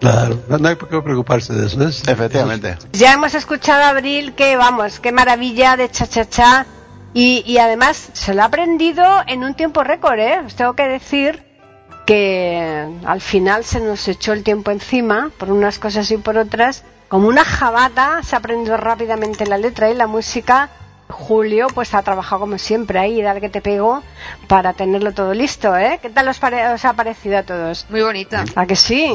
[0.00, 1.86] Claro, no hay por qué preocuparse de eso.
[1.86, 2.78] Es, Efectivamente.
[2.92, 6.64] Ya hemos escuchado Abril que, vamos, qué maravilla de cha-cha-cha
[7.14, 10.40] y, y además se lo ha aprendido en un tiempo récord, ¿eh?
[10.44, 11.42] Os tengo que decir
[12.06, 16.84] que al final se nos echó el tiempo encima, por unas cosas y por otras.
[17.08, 20.70] Como una jabata, se ha aprendido rápidamente la letra y la música.
[21.08, 24.02] Julio, pues ha trabajado como siempre ahí, dar que te pego,
[24.48, 25.98] para tenerlo todo listo, ¿eh?
[26.02, 27.86] ¿Qué tal os, pare- os ha parecido a todos?
[27.90, 28.44] Muy bonita.
[28.56, 29.06] ¿A que sí?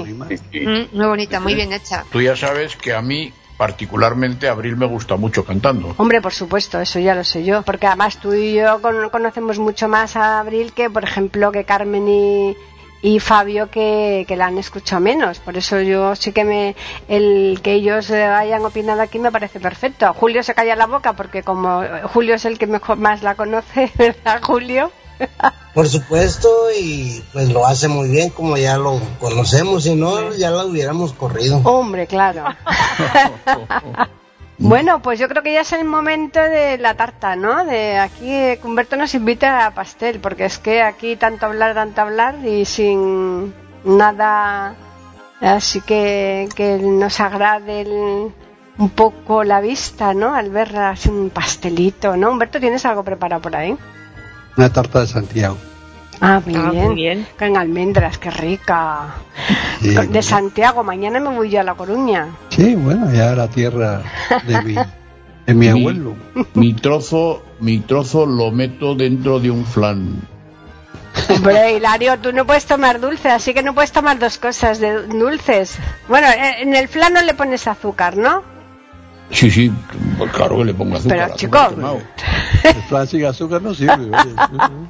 [0.54, 2.06] Mm, muy bonita, muy bien hecha.
[2.12, 5.93] Tú ya sabes que a mí, particularmente, Abril me gusta mucho cantando.
[5.97, 7.62] Hombre, por supuesto, eso ya lo sé yo.
[7.64, 11.66] Porque además tú y yo con- conocemos mucho más a Abril que, por ejemplo, que
[11.66, 12.55] Carmen y,
[13.01, 15.39] y Fabio que, que la han escuchado menos.
[15.39, 16.76] Por eso yo sí que me.
[17.10, 20.14] El que ellos eh, hayan opinado aquí me parece perfecto.
[20.14, 23.36] Julio se calla la boca porque, como eh, Julio es el que mejor más la
[23.36, 24.89] conoce, ¿verdad, Julio?
[25.74, 30.49] Por supuesto, y pues lo hace muy bien como ya lo conocemos, si no, ya
[30.49, 31.57] lo hubiéramos corrido.
[31.63, 32.43] Hombre, claro.
[34.61, 37.63] Bueno, pues yo creo que ya es el momento de la tarta, ¿no?
[37.63, 41.74] De aquí eh, que Humberto nos invita a pastel, porque es que aquí tanto hablar,
[41.76, 43.53] tanto hablar y sin
[43.86, 44.76] nada
[45.39, 48.34] así que, que nos agrade el-
[48.78, 50.34] un poco la vista, ¿no?
[50.36, 52.30] Al ver así un pastelito, ¿no?
[52.30, 53.78] Humberto, ¿tienes algo preparado por ahí?
[54.60, 55.55] Una tarta de Santiago.
[56.20, 56.86] Ah, muy Ah, bien.
[56.88, 57.28] muy bien.
[57.39, 59.16] Con almendras, qué rica.
[59.80, 62.28] Sí, de Santiago, mañana me voy yo a La Coruña.
[62.49, 64.01] Sí, bueno, ya la tierra
[64.45, 64.74] de mi,
[65.45, 66.14] de mi Mi- abuelo.
[66.55, 70.28] Mi trozo, mi trozo lo meto dentro de un flan.
[71.30, 75.03] Hombre, Hilario, tú no puedes tomar dulce, así que no puedes tomar dos cosas de
[75.07, 75.78] dulces.
[76.10, 78.43] Bueno, eh, en el flan no le pones azúcar, ¿no?
[79.32, 79.71] Sí, sí,
[80.17, 81.17] pues claro que le pongo azúcar.
[81.17, 81.38] Pero, azúcar
[81.69, 81.75] chico.
[81.75, 82.01] quemado.
[82.63, 84.09] El flan sin azúcar no sirve.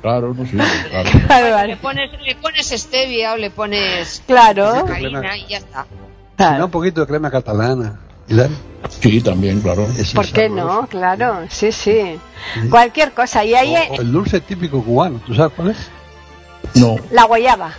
[0.02, 1.10] Claro, no sirve, claro.
[1.28, 1.68] Vale, vale.
[1.70, 4.72] Le pones, le pones stevia o le pones Claro.
[4.74, 5.86] sacarina y ya está.
[6.38, 8.00] Si no, un poquito de crema catalana.
[9.02, 9.88] Sí, también, claro.
[9.98, 10.82] Eso ¿Por es qué sabroso.
[10.82, 10.88] no?
[10.88, 12.18] Claro, sí, sí.
[12.70, 13.44] Cualquier cosa.
[13.44, 15.78] Y ahí O- o el dulce típico cubano, ¿tú sabes cuál es?
[16.76, 16.96] No.
[17.12, 17.72] la guayaba.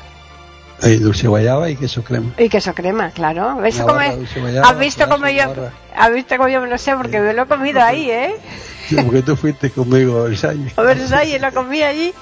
[0.83, 2.33] Hay dulce guayaba y queso crema.
[2.39, 3.57] Y queso crema, claro.
[3.57, 4.17] ¿Ves cómo es?
[4.35, 5.73] guayaba, ¿Has visto cómo yo, barra.
[5.97, 6.95] has visto cómo yo me lo sé?
[6.97, 8.35] Porque me lo he comido ahí, ¿eh?
[8.89, 10.77] Sí, porque tú fuiste conmigo a Versalles.
[10.77, 12.13] A Versalles lo comí allí.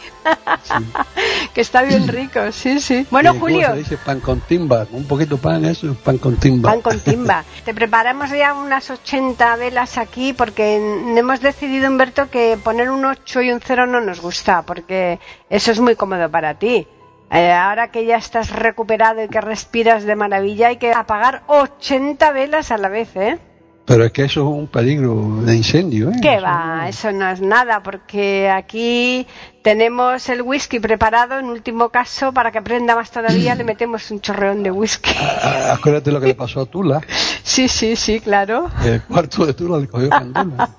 [1.55, 3.07] que está bien rico, sí, sí.
[3.11, 3.69] Bueno, Sí, ¿cómo Julio.
[3.69, 4.87] se dice pan con timba?
[4.93, 6.71] Un poquito pan, eso, pan con timba.
[6.71, 7.45] Pan con timba.
[7.65, 10.77] Te preparamos ya unas 80 velas aquí porque
[11.17, 15.73] hemos decidido, Humberto, que poner un 8 y un 0 no nos gusta porque eso
[15.73, 16.87] es muy cómodo para ti.
[17.31, 22.33] Eh, ahora que ya estás recuperado y que respiras de maravilla, hay que apagar 80
[22.33, 23.39] velas a la vez, ¿eh?
[23.85, 26.17] Pero es que eso es un peligro de incendio, ¿eh?
[26.21, 26.87] ¿Qué va?
[26.89, 29.27] Eso no es nada, porque aquí
[29.63, 34.21] tenemos el whisky preparado, en último caso, para que prenda más todavía, le metemos un
[34.21, 35.11] chorreón de whisky.
[35.19, 37.01] Ah, Acuérdate lo que le pasó a Tula.
[37.43, 38.71] Sí, sí, sí, claro.
[38.85, 40.69] El cuarto de Tula le cogió candela.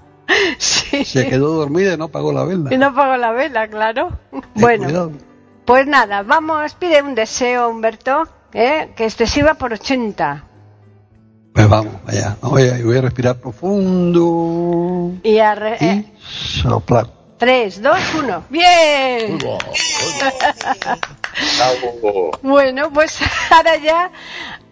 [0.60, 1.04] Sí.
[1.04, 2.72] Se quedó dormida y no apagó la vela.
[2.72, 4.10] Y no apago la vela, claro.
[4.30, 5.12] Ten Bueno, cuidado.
[5.70, 8.90] Pues nada, vamos, pide un deseo, Humberto, ¿eh?
[8.96, 10.44] que este sirva por 80.
[11.54, 12.38] Pues vamos, allá.
[12.42, 16.18] Voy a, voy a respirar profundo Y a re- eh, y
[16.62, 17.06] soplar.
[17.38, 18.44] 3, 2, 1.
[18.50, 19.38] ¡Bien!
[22.42, 23.20] Bueno, pues
[23.52, 24.10] ahora ya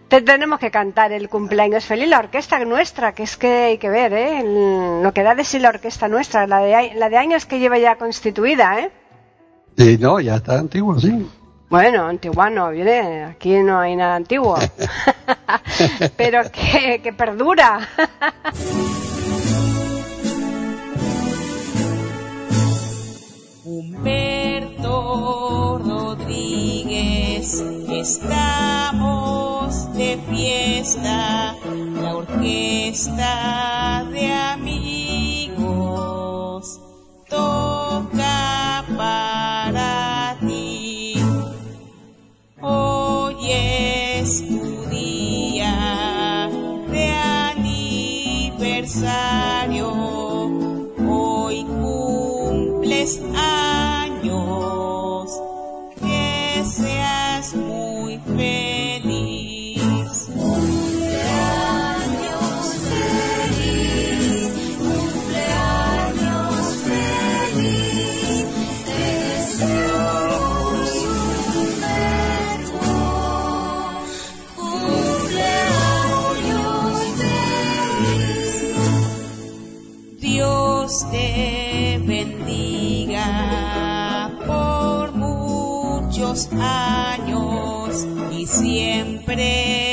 [0.07, 3.89] te tenemos que cantar el cumpleaños feliz, la orquesta nuestra, que es que hay que
[3.89, 4.39] ver, ¿eh?
[4.39, 7.45] El- lo que da de sí la orquesta nuestra, la de, a- la de años
[7.45, 8.91] que lleva ya constituida, ¿eh?
[9.77, 11.27] Y no, ya está antiguo, sí.
[11.69, 14.57] Bueno, antiguo no, viene, aquí no hay nada antiguo,
[16.17, 17.87] pero que, que perdura.
[23.65, 24.97] Humberto
[25.85, 28.33] Rodríguez, estamos
[29.93, 31.53] de fiesta,
[32.01, 35.77] la orquesta de amigos
[37.29, 39.36] toca para
[42.59, 46.49] Hoy es tu día
[46.89, 49.91] de aniversario,
[51.07, 53.56] hoy cumples años,
[86.53, 89.86] años y siempre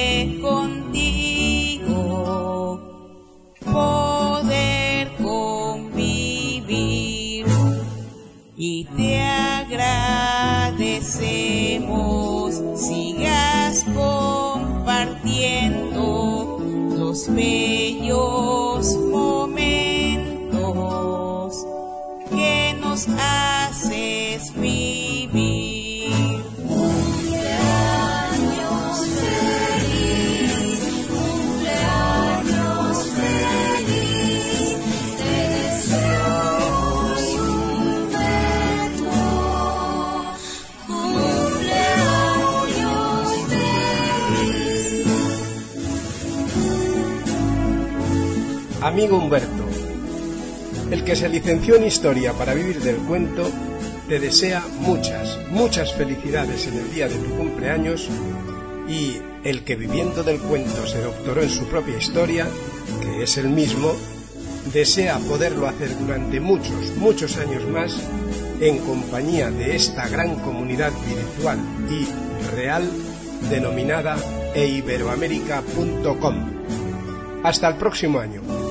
[48.94, 49.64] Amigo Humberto,
[50.92, 53.50] el que se licenció en Historia para vivir del cuento,
[54.08, 58.08] te desea muchas, muchas felicidades en el día de tu cumpleaños
[58.86, 62.46] y el que viviendo del cuento se doctoró en su propia historia,
[63.02, 63.96] que es el mismo,
[64.72, 67.96] desea poderlo hacer durante muchos, muchos años más
[68.60, 71.58] en compañía de esta gran comunidad virtual
[71.90, 72.06] y
[72.54, 72.88] real
[73.50, 74.16] denominada
[74.54, 76.36] eiberoamerica.com.
[77.42, 78.63] Hasta el próximo año.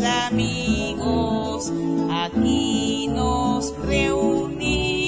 [0.00, 1.72] Amigos
[2.10, 4.98] aquí nos reunimos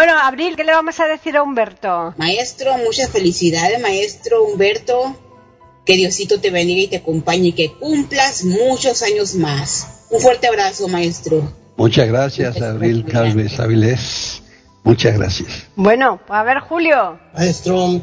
[0.00, 2.14] Bueno, Abril, ¿qué le vamos a decir a Humberto?
[2.16, 5.14] Maestro, muchas felicidades, maestro Humberto.
[5.84, 10.06] Que Diosito te bendiga y te acompañe y que cumplas muchos años más.
[10.08, 11.52] Un fuerte abrazo, maestro.
[11.76, 14.40] Muchas gracias, Abril Calves Avilés.
[14.84, 15.66] Muchas gracias.
[15.76, 17.20] Bueno, a ver, Julio.
[17.34, 18.00] Maestro,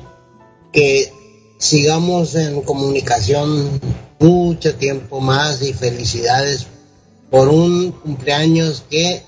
[0.71, 1.11] que
[1.57, 3.81] sigamos en comunicación
[4.19, 6.67] mucho tiempo más y felicidades
[7.31, 9.23] por un cumpleaños que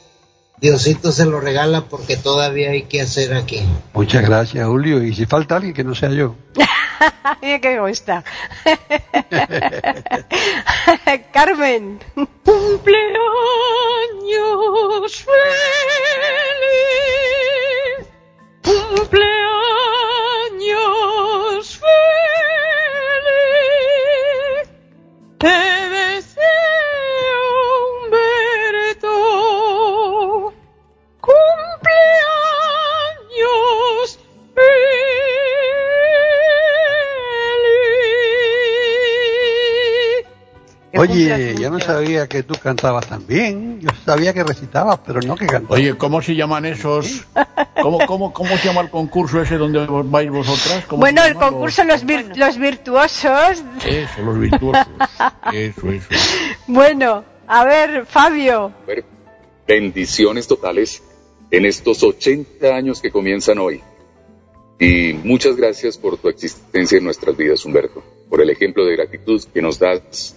[0.61, 3.61] Diosito se lo regala porque todavía hay que hacer aquí.
[3.93, 5.01] Muchas gracias, Julio.
[5.03, 6.35] Y si falta alguien que no sea yo.
[7.41, 8.23] Mira qué gusta.
[11.33, 11.99] Carmen.
[12.43, 12.75] Cumpleaños
[15.15, 15.37] feliz,
[18.63, 19.58] cumpleaños
[40.99, 43.79] Oye, yo no sabía que tú cantabas tan bien.
[43.79, 45.79] Yo sabía que recitabas, pero no que cantabas.
[45.79, 47.25] Oye, ¿cómo se llaman esos?
[47.81, 50.85] ¿Cómo, cómo, cómo se llama el concurso ese donde vais vosotras?
[50.87, 53.63] ¿Cómo Bueno, el concurso Los, vir- los Virtuosos.
[53.85, 54.87] Eso, los virtuosos.
[55.53, 56.07] Eso, eso.
[56.67, 58.71] Bueno, a ver, Fabio.
[58.85, 59.05] Ver,
[59.67, 61.01] bendiciones totales
[61.51, 63.81] en estos 80 años que comienzan hoy.
[64.79, 69.43] Y muchas gracias por tu existencia en nuestras vidas, Humberto, por el ejemplo de gratitud
[69.53, 70.35] que nos das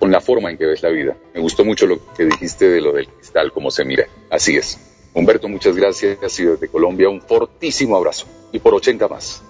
[0.00, 1.14] con la forma en que ves la vida.
[1.34, 4.06] Me gustó mucho lo que dijiste de lo del cristal, cómo se mira.
[4.30, 4.80] Así es.
[5.12, 8.26] Humberto, muchas gracias y desde Colombia un fortísimo abrazo.
[8.50, 9.42] Y por 80 más.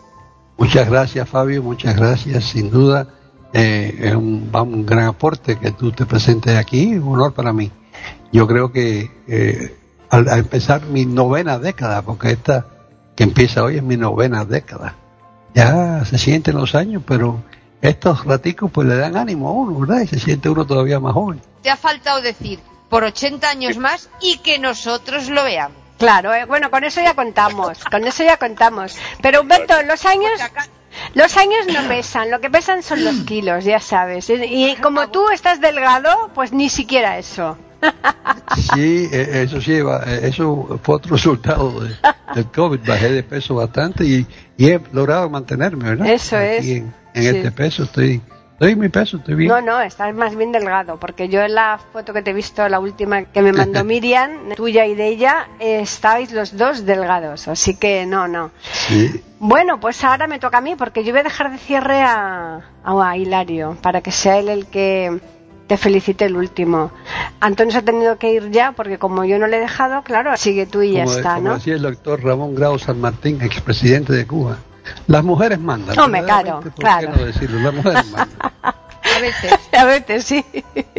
[0.59, 1.63] Muchas gracias, Fabio.
[1.63, 2.45] Muchas gracias.
[2.45, 3.15] Sin duda,
[3.53, 4.51] eh, es un,
[4.85, 6.97] gran aporte que tú te presentes aquí.
[6.97, 7.71] Un honor para mí.
[8.33, 9.77] Yo creo que eh,
[10.11, 12.67] al empezar mi novena década, porque esta
[13.15, 14.97] que empieza hoy es mi novena década.
[15.55, 17.43] Ya se sienten los años, pero
[17.83, 20.03] estos raticos pues le dan ánimo a uno, ¿verdad?
[20.03, 21.41] Y se siente uno todavía más joven.
[21.63, 25.79] Te ha faltado decir por 80 años más y que nosotros lo veamos.
[25.99, 28.97] Claro, eh, bueno, con eso ya contamos, con eso ya contamos.
[29.21, 30.33] Pero Humberto, los años,
[31.13, 34.31] los años no pesan, lo que pesan son los kilos, ya sabes.
[34.31, 37.59] Y y como tú estás delgado, pues ni siquiera eso.
[38.75, 41.95] Sí, eh, eso sí, va- eh, eso fue otro resultado de-
[42.35, 42.81] del COVID.
[42.87, 44.27] Bajé de peso bastante y,
[44.57, 46.07] y he logrado mantenerme, ¿verdad?
[46.09, 46.67] Eso Aquí es.
[46.67, 47.29] En, en Sí.
[47.29, 48.21] este peso estoy,
[48.53, 49.49] estoy en mi peso, estoy bien.
[49.51, 52.69] No, no, estás más bien delgado, porque yo en la foto que te he visto,
[52.69, 57.77] la última que me mandó Miriam, tuya y de ella, estáis los dos delgados, así
[57.77, 58.51] que no, no.
[58.73, 59.23] Sí.
[59.39, 62.61] Bueno, pues ahora me toca a mí, porque yo voy a dejar de cierre a,
[62.85, 65.19] a Hilario, para que sea él el que
[65.71, 66.91] te felicite el último.
[67.39, 70.37] Antonio se ha tenido que ir ya, porque como yo no le he dejado, claro,
[70.37, 71.55] sigue tú y ya como, está, como ¿no?
[71.55, 74.59] decía el doctor Ramón Grau San Martín, expresidente de Cuba.
[75.07, 75.95] Las mujeres mandan.
[75.95, 77.13] No me caro, verdaderamente, ¿por qué claro.
[77.17, 77.61] no decirlo?
[77.61, 78.51] Las mujeres mandan.
[79.17, 79.53] A veces.
[79.79, 80.45] a veces, sí.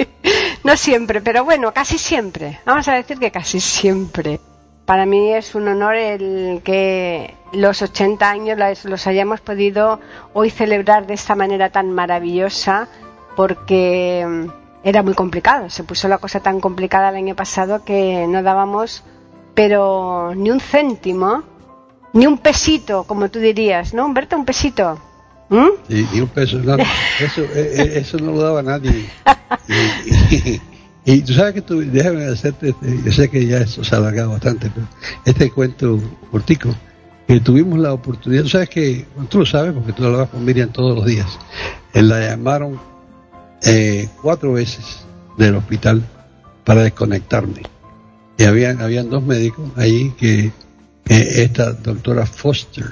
[0.63, 2.61] no siempre, pero bueno, casi siempre.
[2.65, 4.39] Vamos a decir que casi siempre.
[4.85, 9.99] Para mí es un honor el que los 80 años los hayamos podido
[10.31, 12.87] hoy celebrar de esta manera tan maravillosa,
[13.35, 14.49] porque
[14.83, 15.69] era muy complicado.
[15.69, 19.03] Se puso la cosa tan complicada el año pasado que no dábamos,
[19.53, 21.43] pero ni un céntimo,
[22.13, 24.35] ni un pesito, como tú dirías, ¿no, Humberto?
[24.35, 24.99] Un pesito.
[25.49, 25.67] ¿Mm?
[25.89, 29.09] Y, y un peso, no, eso, eh, eh, eso no lo daba nadie.
[29.67, 30.61] Y, y-
[31.03, 33.97] y tú sabes que tú, déjame hacerte, este, yo sé que ya eso se ha
[33.97, 34.85] alargado bastante, pero
[35.25, 35.99] este cuento
[36.31, 36.69] cortico,
[37.27, 40.69] que tuvimos la oportunidad, tú sabes que, tú lo sabes porque tú hablabas con Miriam
[40.71, 41.27] todos los días,
[41.93, 42.79] Eh, la llamaron
[43.63, 45.05] eh, cuatro veces
[45.37, 46.03] del hospital
[46.63, 47.61] para desconectarme.
[48.37, 50.51] Y habían, habían dos médicos ahí que,
[51.05, 52.85] esta doctora Foster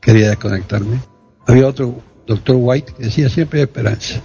[0.00, 0.98] quería desconectarme.
[1.46, 4.22] Había otro doctor White que decía siempre esperanza.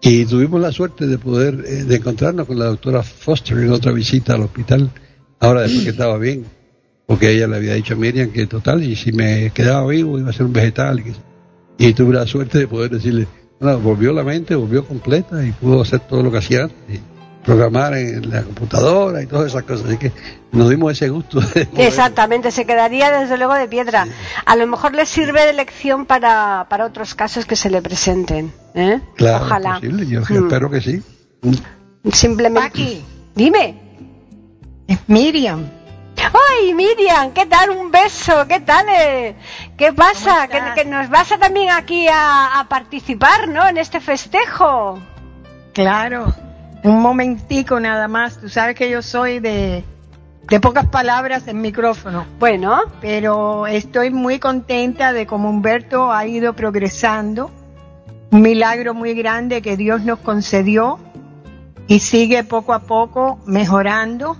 [0.00, 3.92] Y tuvimos la suerte de poder eh, de encontrarnos con la doctora Foster en otra
[3.92, 4.90] visita al hospital,
[5.38, 6.46] ahora después que estaba bien,
[7.06, 10.30] porque ella le había dicho a Miriam que total, y si me quedaba vivo iba
[10.30, 11.00] a ser un vegetal.
[11.00, 13.26] Y, y tuve la suerte de poder decirle,
[13.62, 17.00] bueno, volvió la mente, volvió completa y pudo hacer todo lo que hacía antes, y
[17.44, 19.86] programar en la computadora y todas esas cosas.
[19.86, 20.12] Así que
[20.52, 21.40] nos dimos ese gusto
[21.76, 24.06] Exactamente, se quedaría desde luego de piedra.
[24.44, 28.52] A lo mejor le sirve de lección para, para otros casos que se le presenten.
[28.74, 29.00] ¿eh?
[29.16, 29.74] Claro, Ojalá.
[29.74, 30.44] posible, yo Mm.
[30.44, 31.02] espero que sí.
[32.12, 33.00] Simplemente.
[33.34, 33.80] Dime.
[34.86, 35.64] Es Miriam.
[36.16, 37.32] ¡Ay, Miriam!
[37.32, 37.70] ¿Qué tal?
[37.70, 38.46] Un beso.
[38.48, 38.86] ¿Qué tal?
[38.88, 39.34] eh?
[39.82, 40.46] ¿Qué pasa?
[40.46, 43.66] Que, que nos vas a también aquí a, a participar, ¿no?
[43.66, 45.00] En este festejo.
[45.72, 46.32] Claro,
[46.84, 48.38] un momentico nada más.
[48.38, 49.82] Tú sabes que yo soy de,
[50.44, 52.26] de pocas palabras en micrófono.
[52.38, 52.80] Bueno.
[53.00, 57.50] Pero estoy muy contenta de cómo Humberto ha ido progresando.
[58.30, 61.00] Un milagro muy grande que Dios nos concedió
[61.88, 64.36] y sigue poco a poco mejorando.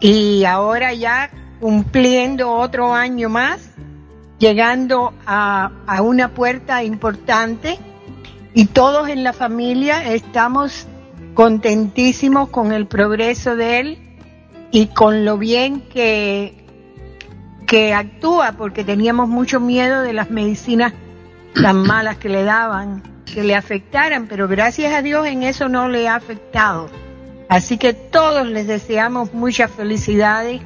[0.00, 1.28] Y ahora ya
[1.60, 3.72] cumpliendo otro año más,
[4.38, 7.78] llegando a, a una puerta importante
[8.54, 10.86] y todos en la familia estamos
[11.34, 13.98] contentísimos con el progreso de él
[14.70, 16.64] y con lo bien que,
[17.66, 20.92] que actúa, porque teníamos mucho miedo de las medicinas
[21.54, 25.88] tan malas que le daban, que le afectaran, pero gracias a Dios en eso no
[25.88, 26.88] le ha afectado.
[27.48, 30.60] Así que todos les deseamos muchas felicidades,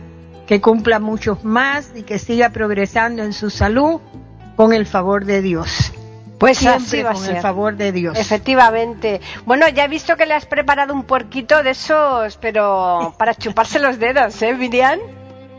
[0.53, 4.03] que cumpla muchos más y que siga progresando en su salud
[4.55, 5.95] con el favor de Dios.
[6.39, 7.37] Pues Siempre así va a con ser.
[7.37, 8.19] el favor de Dios.
[8.19, 9.23] Efectivamente.
[9.47, 13.79] Bueno, ya he visto que le has preparado un puerquito de esos, pero para chuparse
[13.79, 14.99] los dedos, ¿eh, Miriam?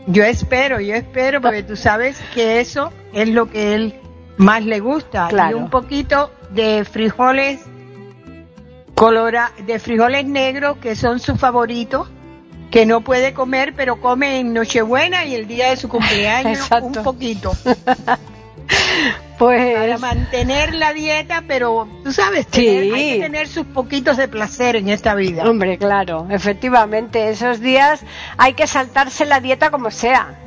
[0.06, 3.94] Yo espero, yo espero, porque tú sabes que eso es lo que él
[4.36, 5.26] más le gusta.
[5.26, 5.56] Claro.
[5.56, 7.58] Y un poquito de frijoles
[8.94, 12.08] colora, de frijoles negros que son sus favoritos,
[12.74, 16.86] que no puede comer, pero come en Nochebuena y el día de su cumpleaños Exacto.
[16.86, 17.52] un poquito.
[19.38, 22.64] Pues para mantener la dieta, pero tú sabes, Sí.
[22.66, 25.42] tener- hay que tener sus poquitos de placer en esta vida.
[25.50, 28.00] Hombre, claro, efectivamente, esos días
[28.38, 30.38] hay que saltarse la dieta como sea.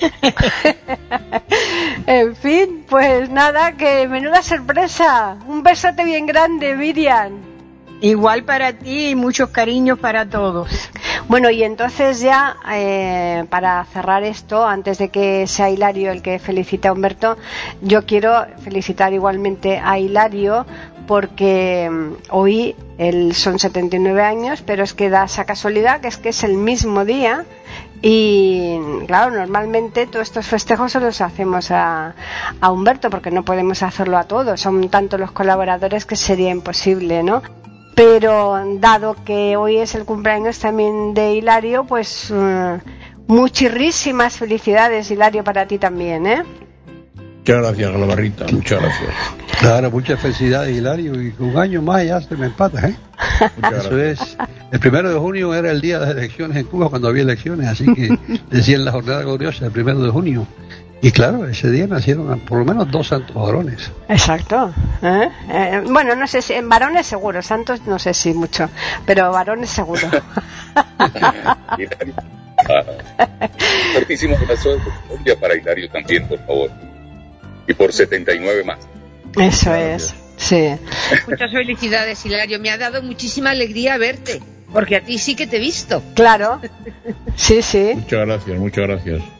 [2.06, 5.36] en fin, pues nada, que menuda sorpresa.
[5.46, 7.32] Un besote bien grande, Miriam.
[8.00, 10.68] Igual para ti y muchos cariños para todos.
[11.28, 16.38] Bueno, y entonces ya, eh, para cerrar esto, antes de que sea Hilario el que
[16.38, 17.36] felicite a Humberto,
[17.82, 20.64] yo quiero felicitar igualmente a Hilario
[21.08, 26.16] porque mm, hoy él son 79 años, pero es que da esa casualidad que es
[26.16, 27.44] que es el mismo día
[28.02, 32.14] y claro, normalmente todos estos festejos se los hacemos a,
[32.60, 37.24] a Humberto porque no podemos hacerlo a todos, son tantos los colaboradores que sería imposible,
[37.24, 37.42] ¿no?
[37.96, 42.78] Pero dado que hoy es el cumpleaños también de Hilario, pues eh,
[43.26, 46.42] muchísimas felicidades, Hilario, para ti también, ¿eh?
[47.38, 49.10] Muchas gracias, Galabarrita, muchas gracias.
[49.60, 52.96] Claro, muchas felicidades, Hilario, y un año más ya se me empata, ¿eh?
[53.78, 54.36] Eso es.
[54.70, 57.66] El primero de junio era el día de las elecciones en Cuba cuando había elecciones,
[57.66, 58.18] así que
[58.50, 60.46] decían la jornada gloriosa el primero de junio.
[61.02, 63.92] Y claro, ese día nacieron por lo menos dos santos varones.
[64.08, 64.72] Exacto.
[65.02, 65.28] ¿eh?
[65.50, 68.70] Eh, bueno, no sé si en varones seguro, santos no sé si mucho,
[69.04, 70.08] pero varones seguro.
[73.92, 76.70] Fuertísimo abrazo de Colombia para Hilario también, por favor.
[77.68, 78.78] Y por 79 más.
[79.38, 80.76] Eso es, sí.
[81.28, 82.58] Muchas felicidades, Hilario.
[82.58, 84.40] Me ha dado muchísima alegría verte,
[84.72, 86.02] porque a ti sí que te he visto.
[86.14, 86.62] Claro.
[87.36, 87.92] Sí, sí.
[87.94, 89.35] Muchas gracias, muchas gracias.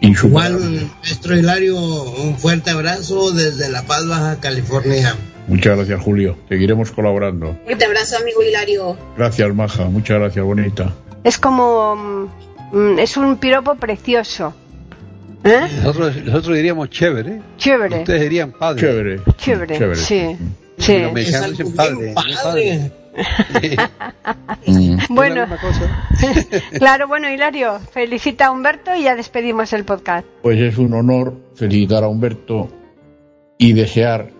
[0.00, 0.58] Igual,
[1.02, 5.14] maestro Hilario, un fuerte abrazo desde La Paz, Baja California.
[5.48, 6.36] Muchas gracias, Julio.
[6.48, 7.56] Seguiremos colaborando.
[7.64, 8.96] Fuerte abrazo, amigo Hilario.
[9.16, 9.84] Gracias, Maja.
[9.84, 10.92] Muchas gracias, bonita.
[11.24, 12.28] Es como.
[12.72, 14.54] mm, es un piropo precioso.
[15.44, 15.60] ¿Eh?
[15.84, 17.40] Nosotros, nosotros diríamos chévere.
[17.56, 17.98] Chévere.
[18.00, 18.80] Ustedes dirían padre.
[18.80, 19.20] Chévere.
[19.36, 20.36] Chévere, sí.
[20.78, 20.98] Sí.
[20.98, 22.12] Los mexicanos dicen padre.
[22.14, 22.92] no padre.
[25.08, 25.46] Bueno,
[26.78, 30.26] claro, bueno, Hilario, felicita a Humberto y ya despedimos el podcast.
[30.42, 32.68] Pues es un honor felicitar a Humberto
[33.58, 34.30] y desear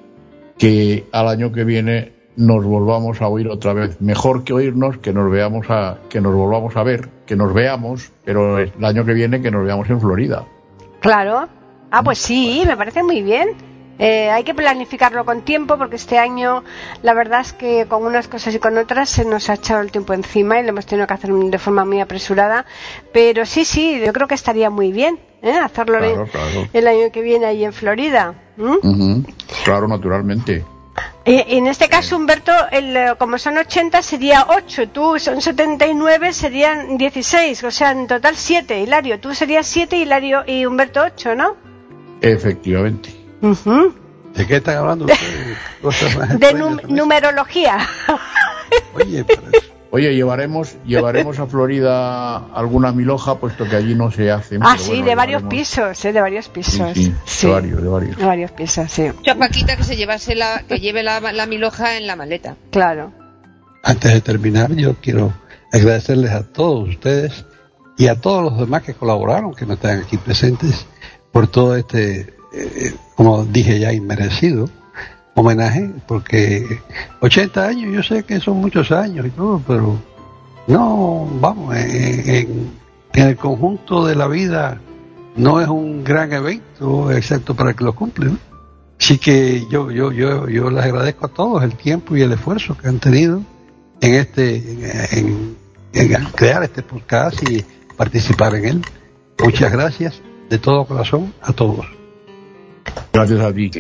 [0.59, 4.01] que al año que viene nos volvamos a oír otra vez.
[4.01, 8.13] Mejor que oírnos, que nos veamos a, que nos volvamos a ver, que nos veamos,
[8.25, 10.45] pero el año que viene que nos veamos en Florida.
[11.01, 11.49] Claro.
[11.91, 13.51] Ah, pues sí, me parece muy bien.
[13.99, 16.65] Eh, hay que planificarlo con tiempo porque este año
[17.03, 19.91] la verdad es que con unas cosas y con otras se nos ha echado el
[19.91, 22.67] tiempo encima y lo hemos tenido que hacer de forma muy apresurada.
[23.13, 25.53] Pero sí, sí, yo creo que estaría muy bien ¿eh?
[25.53, 26.69] hacerlo Claro, el, claro.
[26.73, 28.35] el año que viene ahí en Florida.
[29.65, 30.65] Claro, naturalmente.
[31.25, 36.33] Eh, en este caso, Humberto, el, eh, como son 80 sería 8, tú son 79
[36.33, 39.21] serían 16, o sea, en total 7, Hilario.
[39.21, 41.57] Tú serías 7, Hilario y Humberto 8, ¿no?
[42.21, 43.11] Efectivamente.
[43.41, 45.59] ¿De qué están hablando ustedes?
[45.83, 47.79] Cosas De num- numerología.
[49.91, 54.59] Oye, llevaremos, llevaremos a Florida alguna miloja, puesto que allí no se hace.
[54.61, 56.13] ah, sí, bueno, de varios llevaremos- pisos, ¿eh?
[56.13, 56.93] De varios pisos.
[56.93, 57.47] Sí, Sí.
[57.47, 58.17] de varios, de varios.
[58.19, 59.03] De varios pisos, sí.
[59.17, 62.57] Mucha Paquita que se llevase la, que lleve la, la miloja en la maleta.
[62.71, 63.13] Claro.
[63.83, 65.33] Antes de terminar, yo quiero
[65.73, 67.45] agradecerles a todos ustedes
[67.97, 70.87] y a todos los demás que colaboraron, que no están aquí presentes,
[71.33, 74.69] por todo este, eh, como dije ya, inmerecido
[75.35, 76.81] homenaje, porque
[77.21, 79.99] 80 años, yo sé que son muchos años y todo, pero
[80.67, 84.79] no, vamos, en, en- el conjunto de la vida
[85.37, 88.31] no es un gran evento, excepto para que lo cumple.
[89.01, 92.77] Así que yo, yo, yo, yo les agradezco a todos el tiempo y el esfuerzo
[92.77, 93.43] que han tenido
[94.01, 95.57] en este, en
[96.35, 97.65] crear este podcast y
[97.97, 98.83] participar en él.
[99.43, 100.21] Muchas gracias
[100.51, 101.87] de todo corazón a todos.
[103.13, 103.71] Gracias a ti.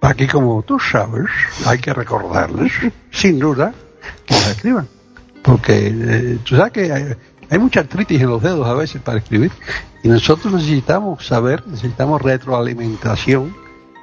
[0.00, 1.26] Aquí como tú sabes,
[1.66, 2.72] hay que recordarles,
[3.10, 3.72] sin duda,
[4.26, 4.88] que nos escriban.
[5.42, 7.16] Porque eh, tú sabes que hay,
[7.50, 9.52] hay mucha artritis en los dedos a veces para escribir.
[10.02, 13.54] Y nosotros necesitamos saber, necesitamos retroalimentación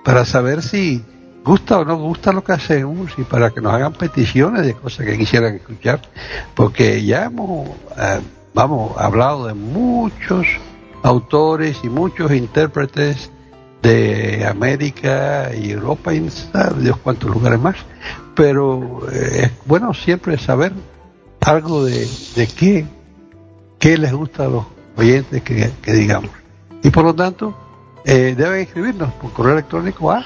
[0.03, 1.03] para saber si
[1.43, 5.05] gusta o no gusta lo que hacemos y para que nos hagan peticiones de cosas
[5.05, 6.01] que quisieran escuchar.
[6.55, 8.21] Porque ya hemos, eh,
[8.53, 10.47] vamos, hablado de muchos
[11.03, 13.31] autores y muchos intérpretes
[13.81, 17.76] de América y Europa y Dios cuántos lugares más.
[18.35, 20.73] Pero eh, es bueno siempre saber
[21.41, 22.85] algo de, de qué,
[23.80, 24.65] qué les gusta a los
[24.97, 26.31] oyentes que, que digamos.
[26.84, 27.56] Y por lo tanto,
[28.06, 30.26] eh, deben escribirnos por correo electrónico a,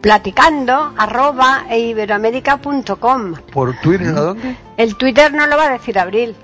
[0.00, 3.34] Platicando arroba e iberoamérica.com.
[3.52, 4.56] por Twitter, ¿a dónde?
[4.76, 6.36] El Twitter no lo va a decir Abril.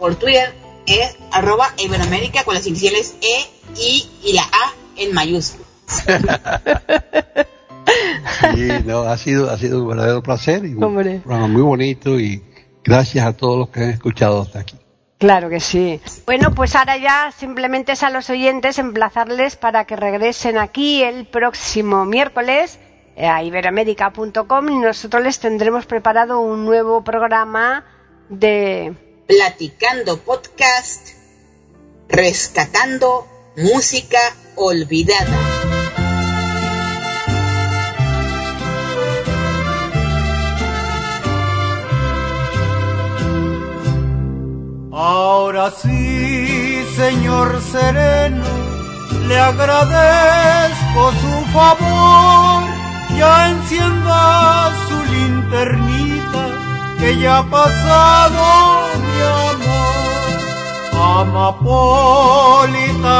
[0.00, 0.52] Por Twitter
[0.86, 5.65] es arroba Iberoamérica con las iniciales E, I y la A en mayúsculas.
[8.54, 11.20] Sí, no, ha sido, ha sido un verdadero placer y un Hombre.
[11.24, 12.42] programa muy bonito y
[12.84, 14.76] gracias a todos los que han escuchado hasta aquí.
[15.18, 16.00] Claro que sí.
[16.26, 21.26] Bueno, pues ahora ya simplemente es a los oyentes emplazarles para que regresen aquí el
[21.26, 22.78] próximo miércoles
[23.16, 27.84] a iberoamérica.com y nosotros les tendremos preparado un nuevo programa
[28.28, 28.92] de
[29.26, 31.08] Platicando podcast,
[32.08, 33.26] rescatando
[33.56, 34.18] música
[34.54, 35.38] olvidada.
[44.92, 48.44] Ahora sí, señor sereno,
[49.26, 52.62] le agradezco su favor.
[53.18, 56.48] Ya encienda su linternita,
[56.98, 58.76] que ya ha pasado.
[60.98, 62.06] Amapolita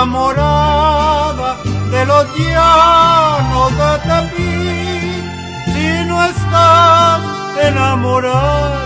[0.06, 1.56] morada
[1.90, 5.22] de los llanos de Tepí,
[5.66, 7.20] si no estás
[7.62, 8.80] enamorada,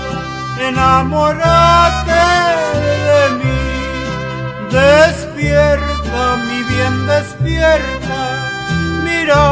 [0.69, 2.27] enamórate
[3.09, 3.63] de mí.
[4.71, 8.21] Despierta, mi bien, despierta,
[9.05, 9.45] mira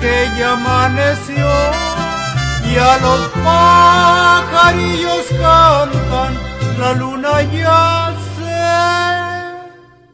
[0.00, 1.50] que ya amaneció
[2.70, 6.32] y a los pajarillos cantan,
[6.78, 8.11] la luna ya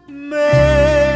[0.08, 1.07] mê.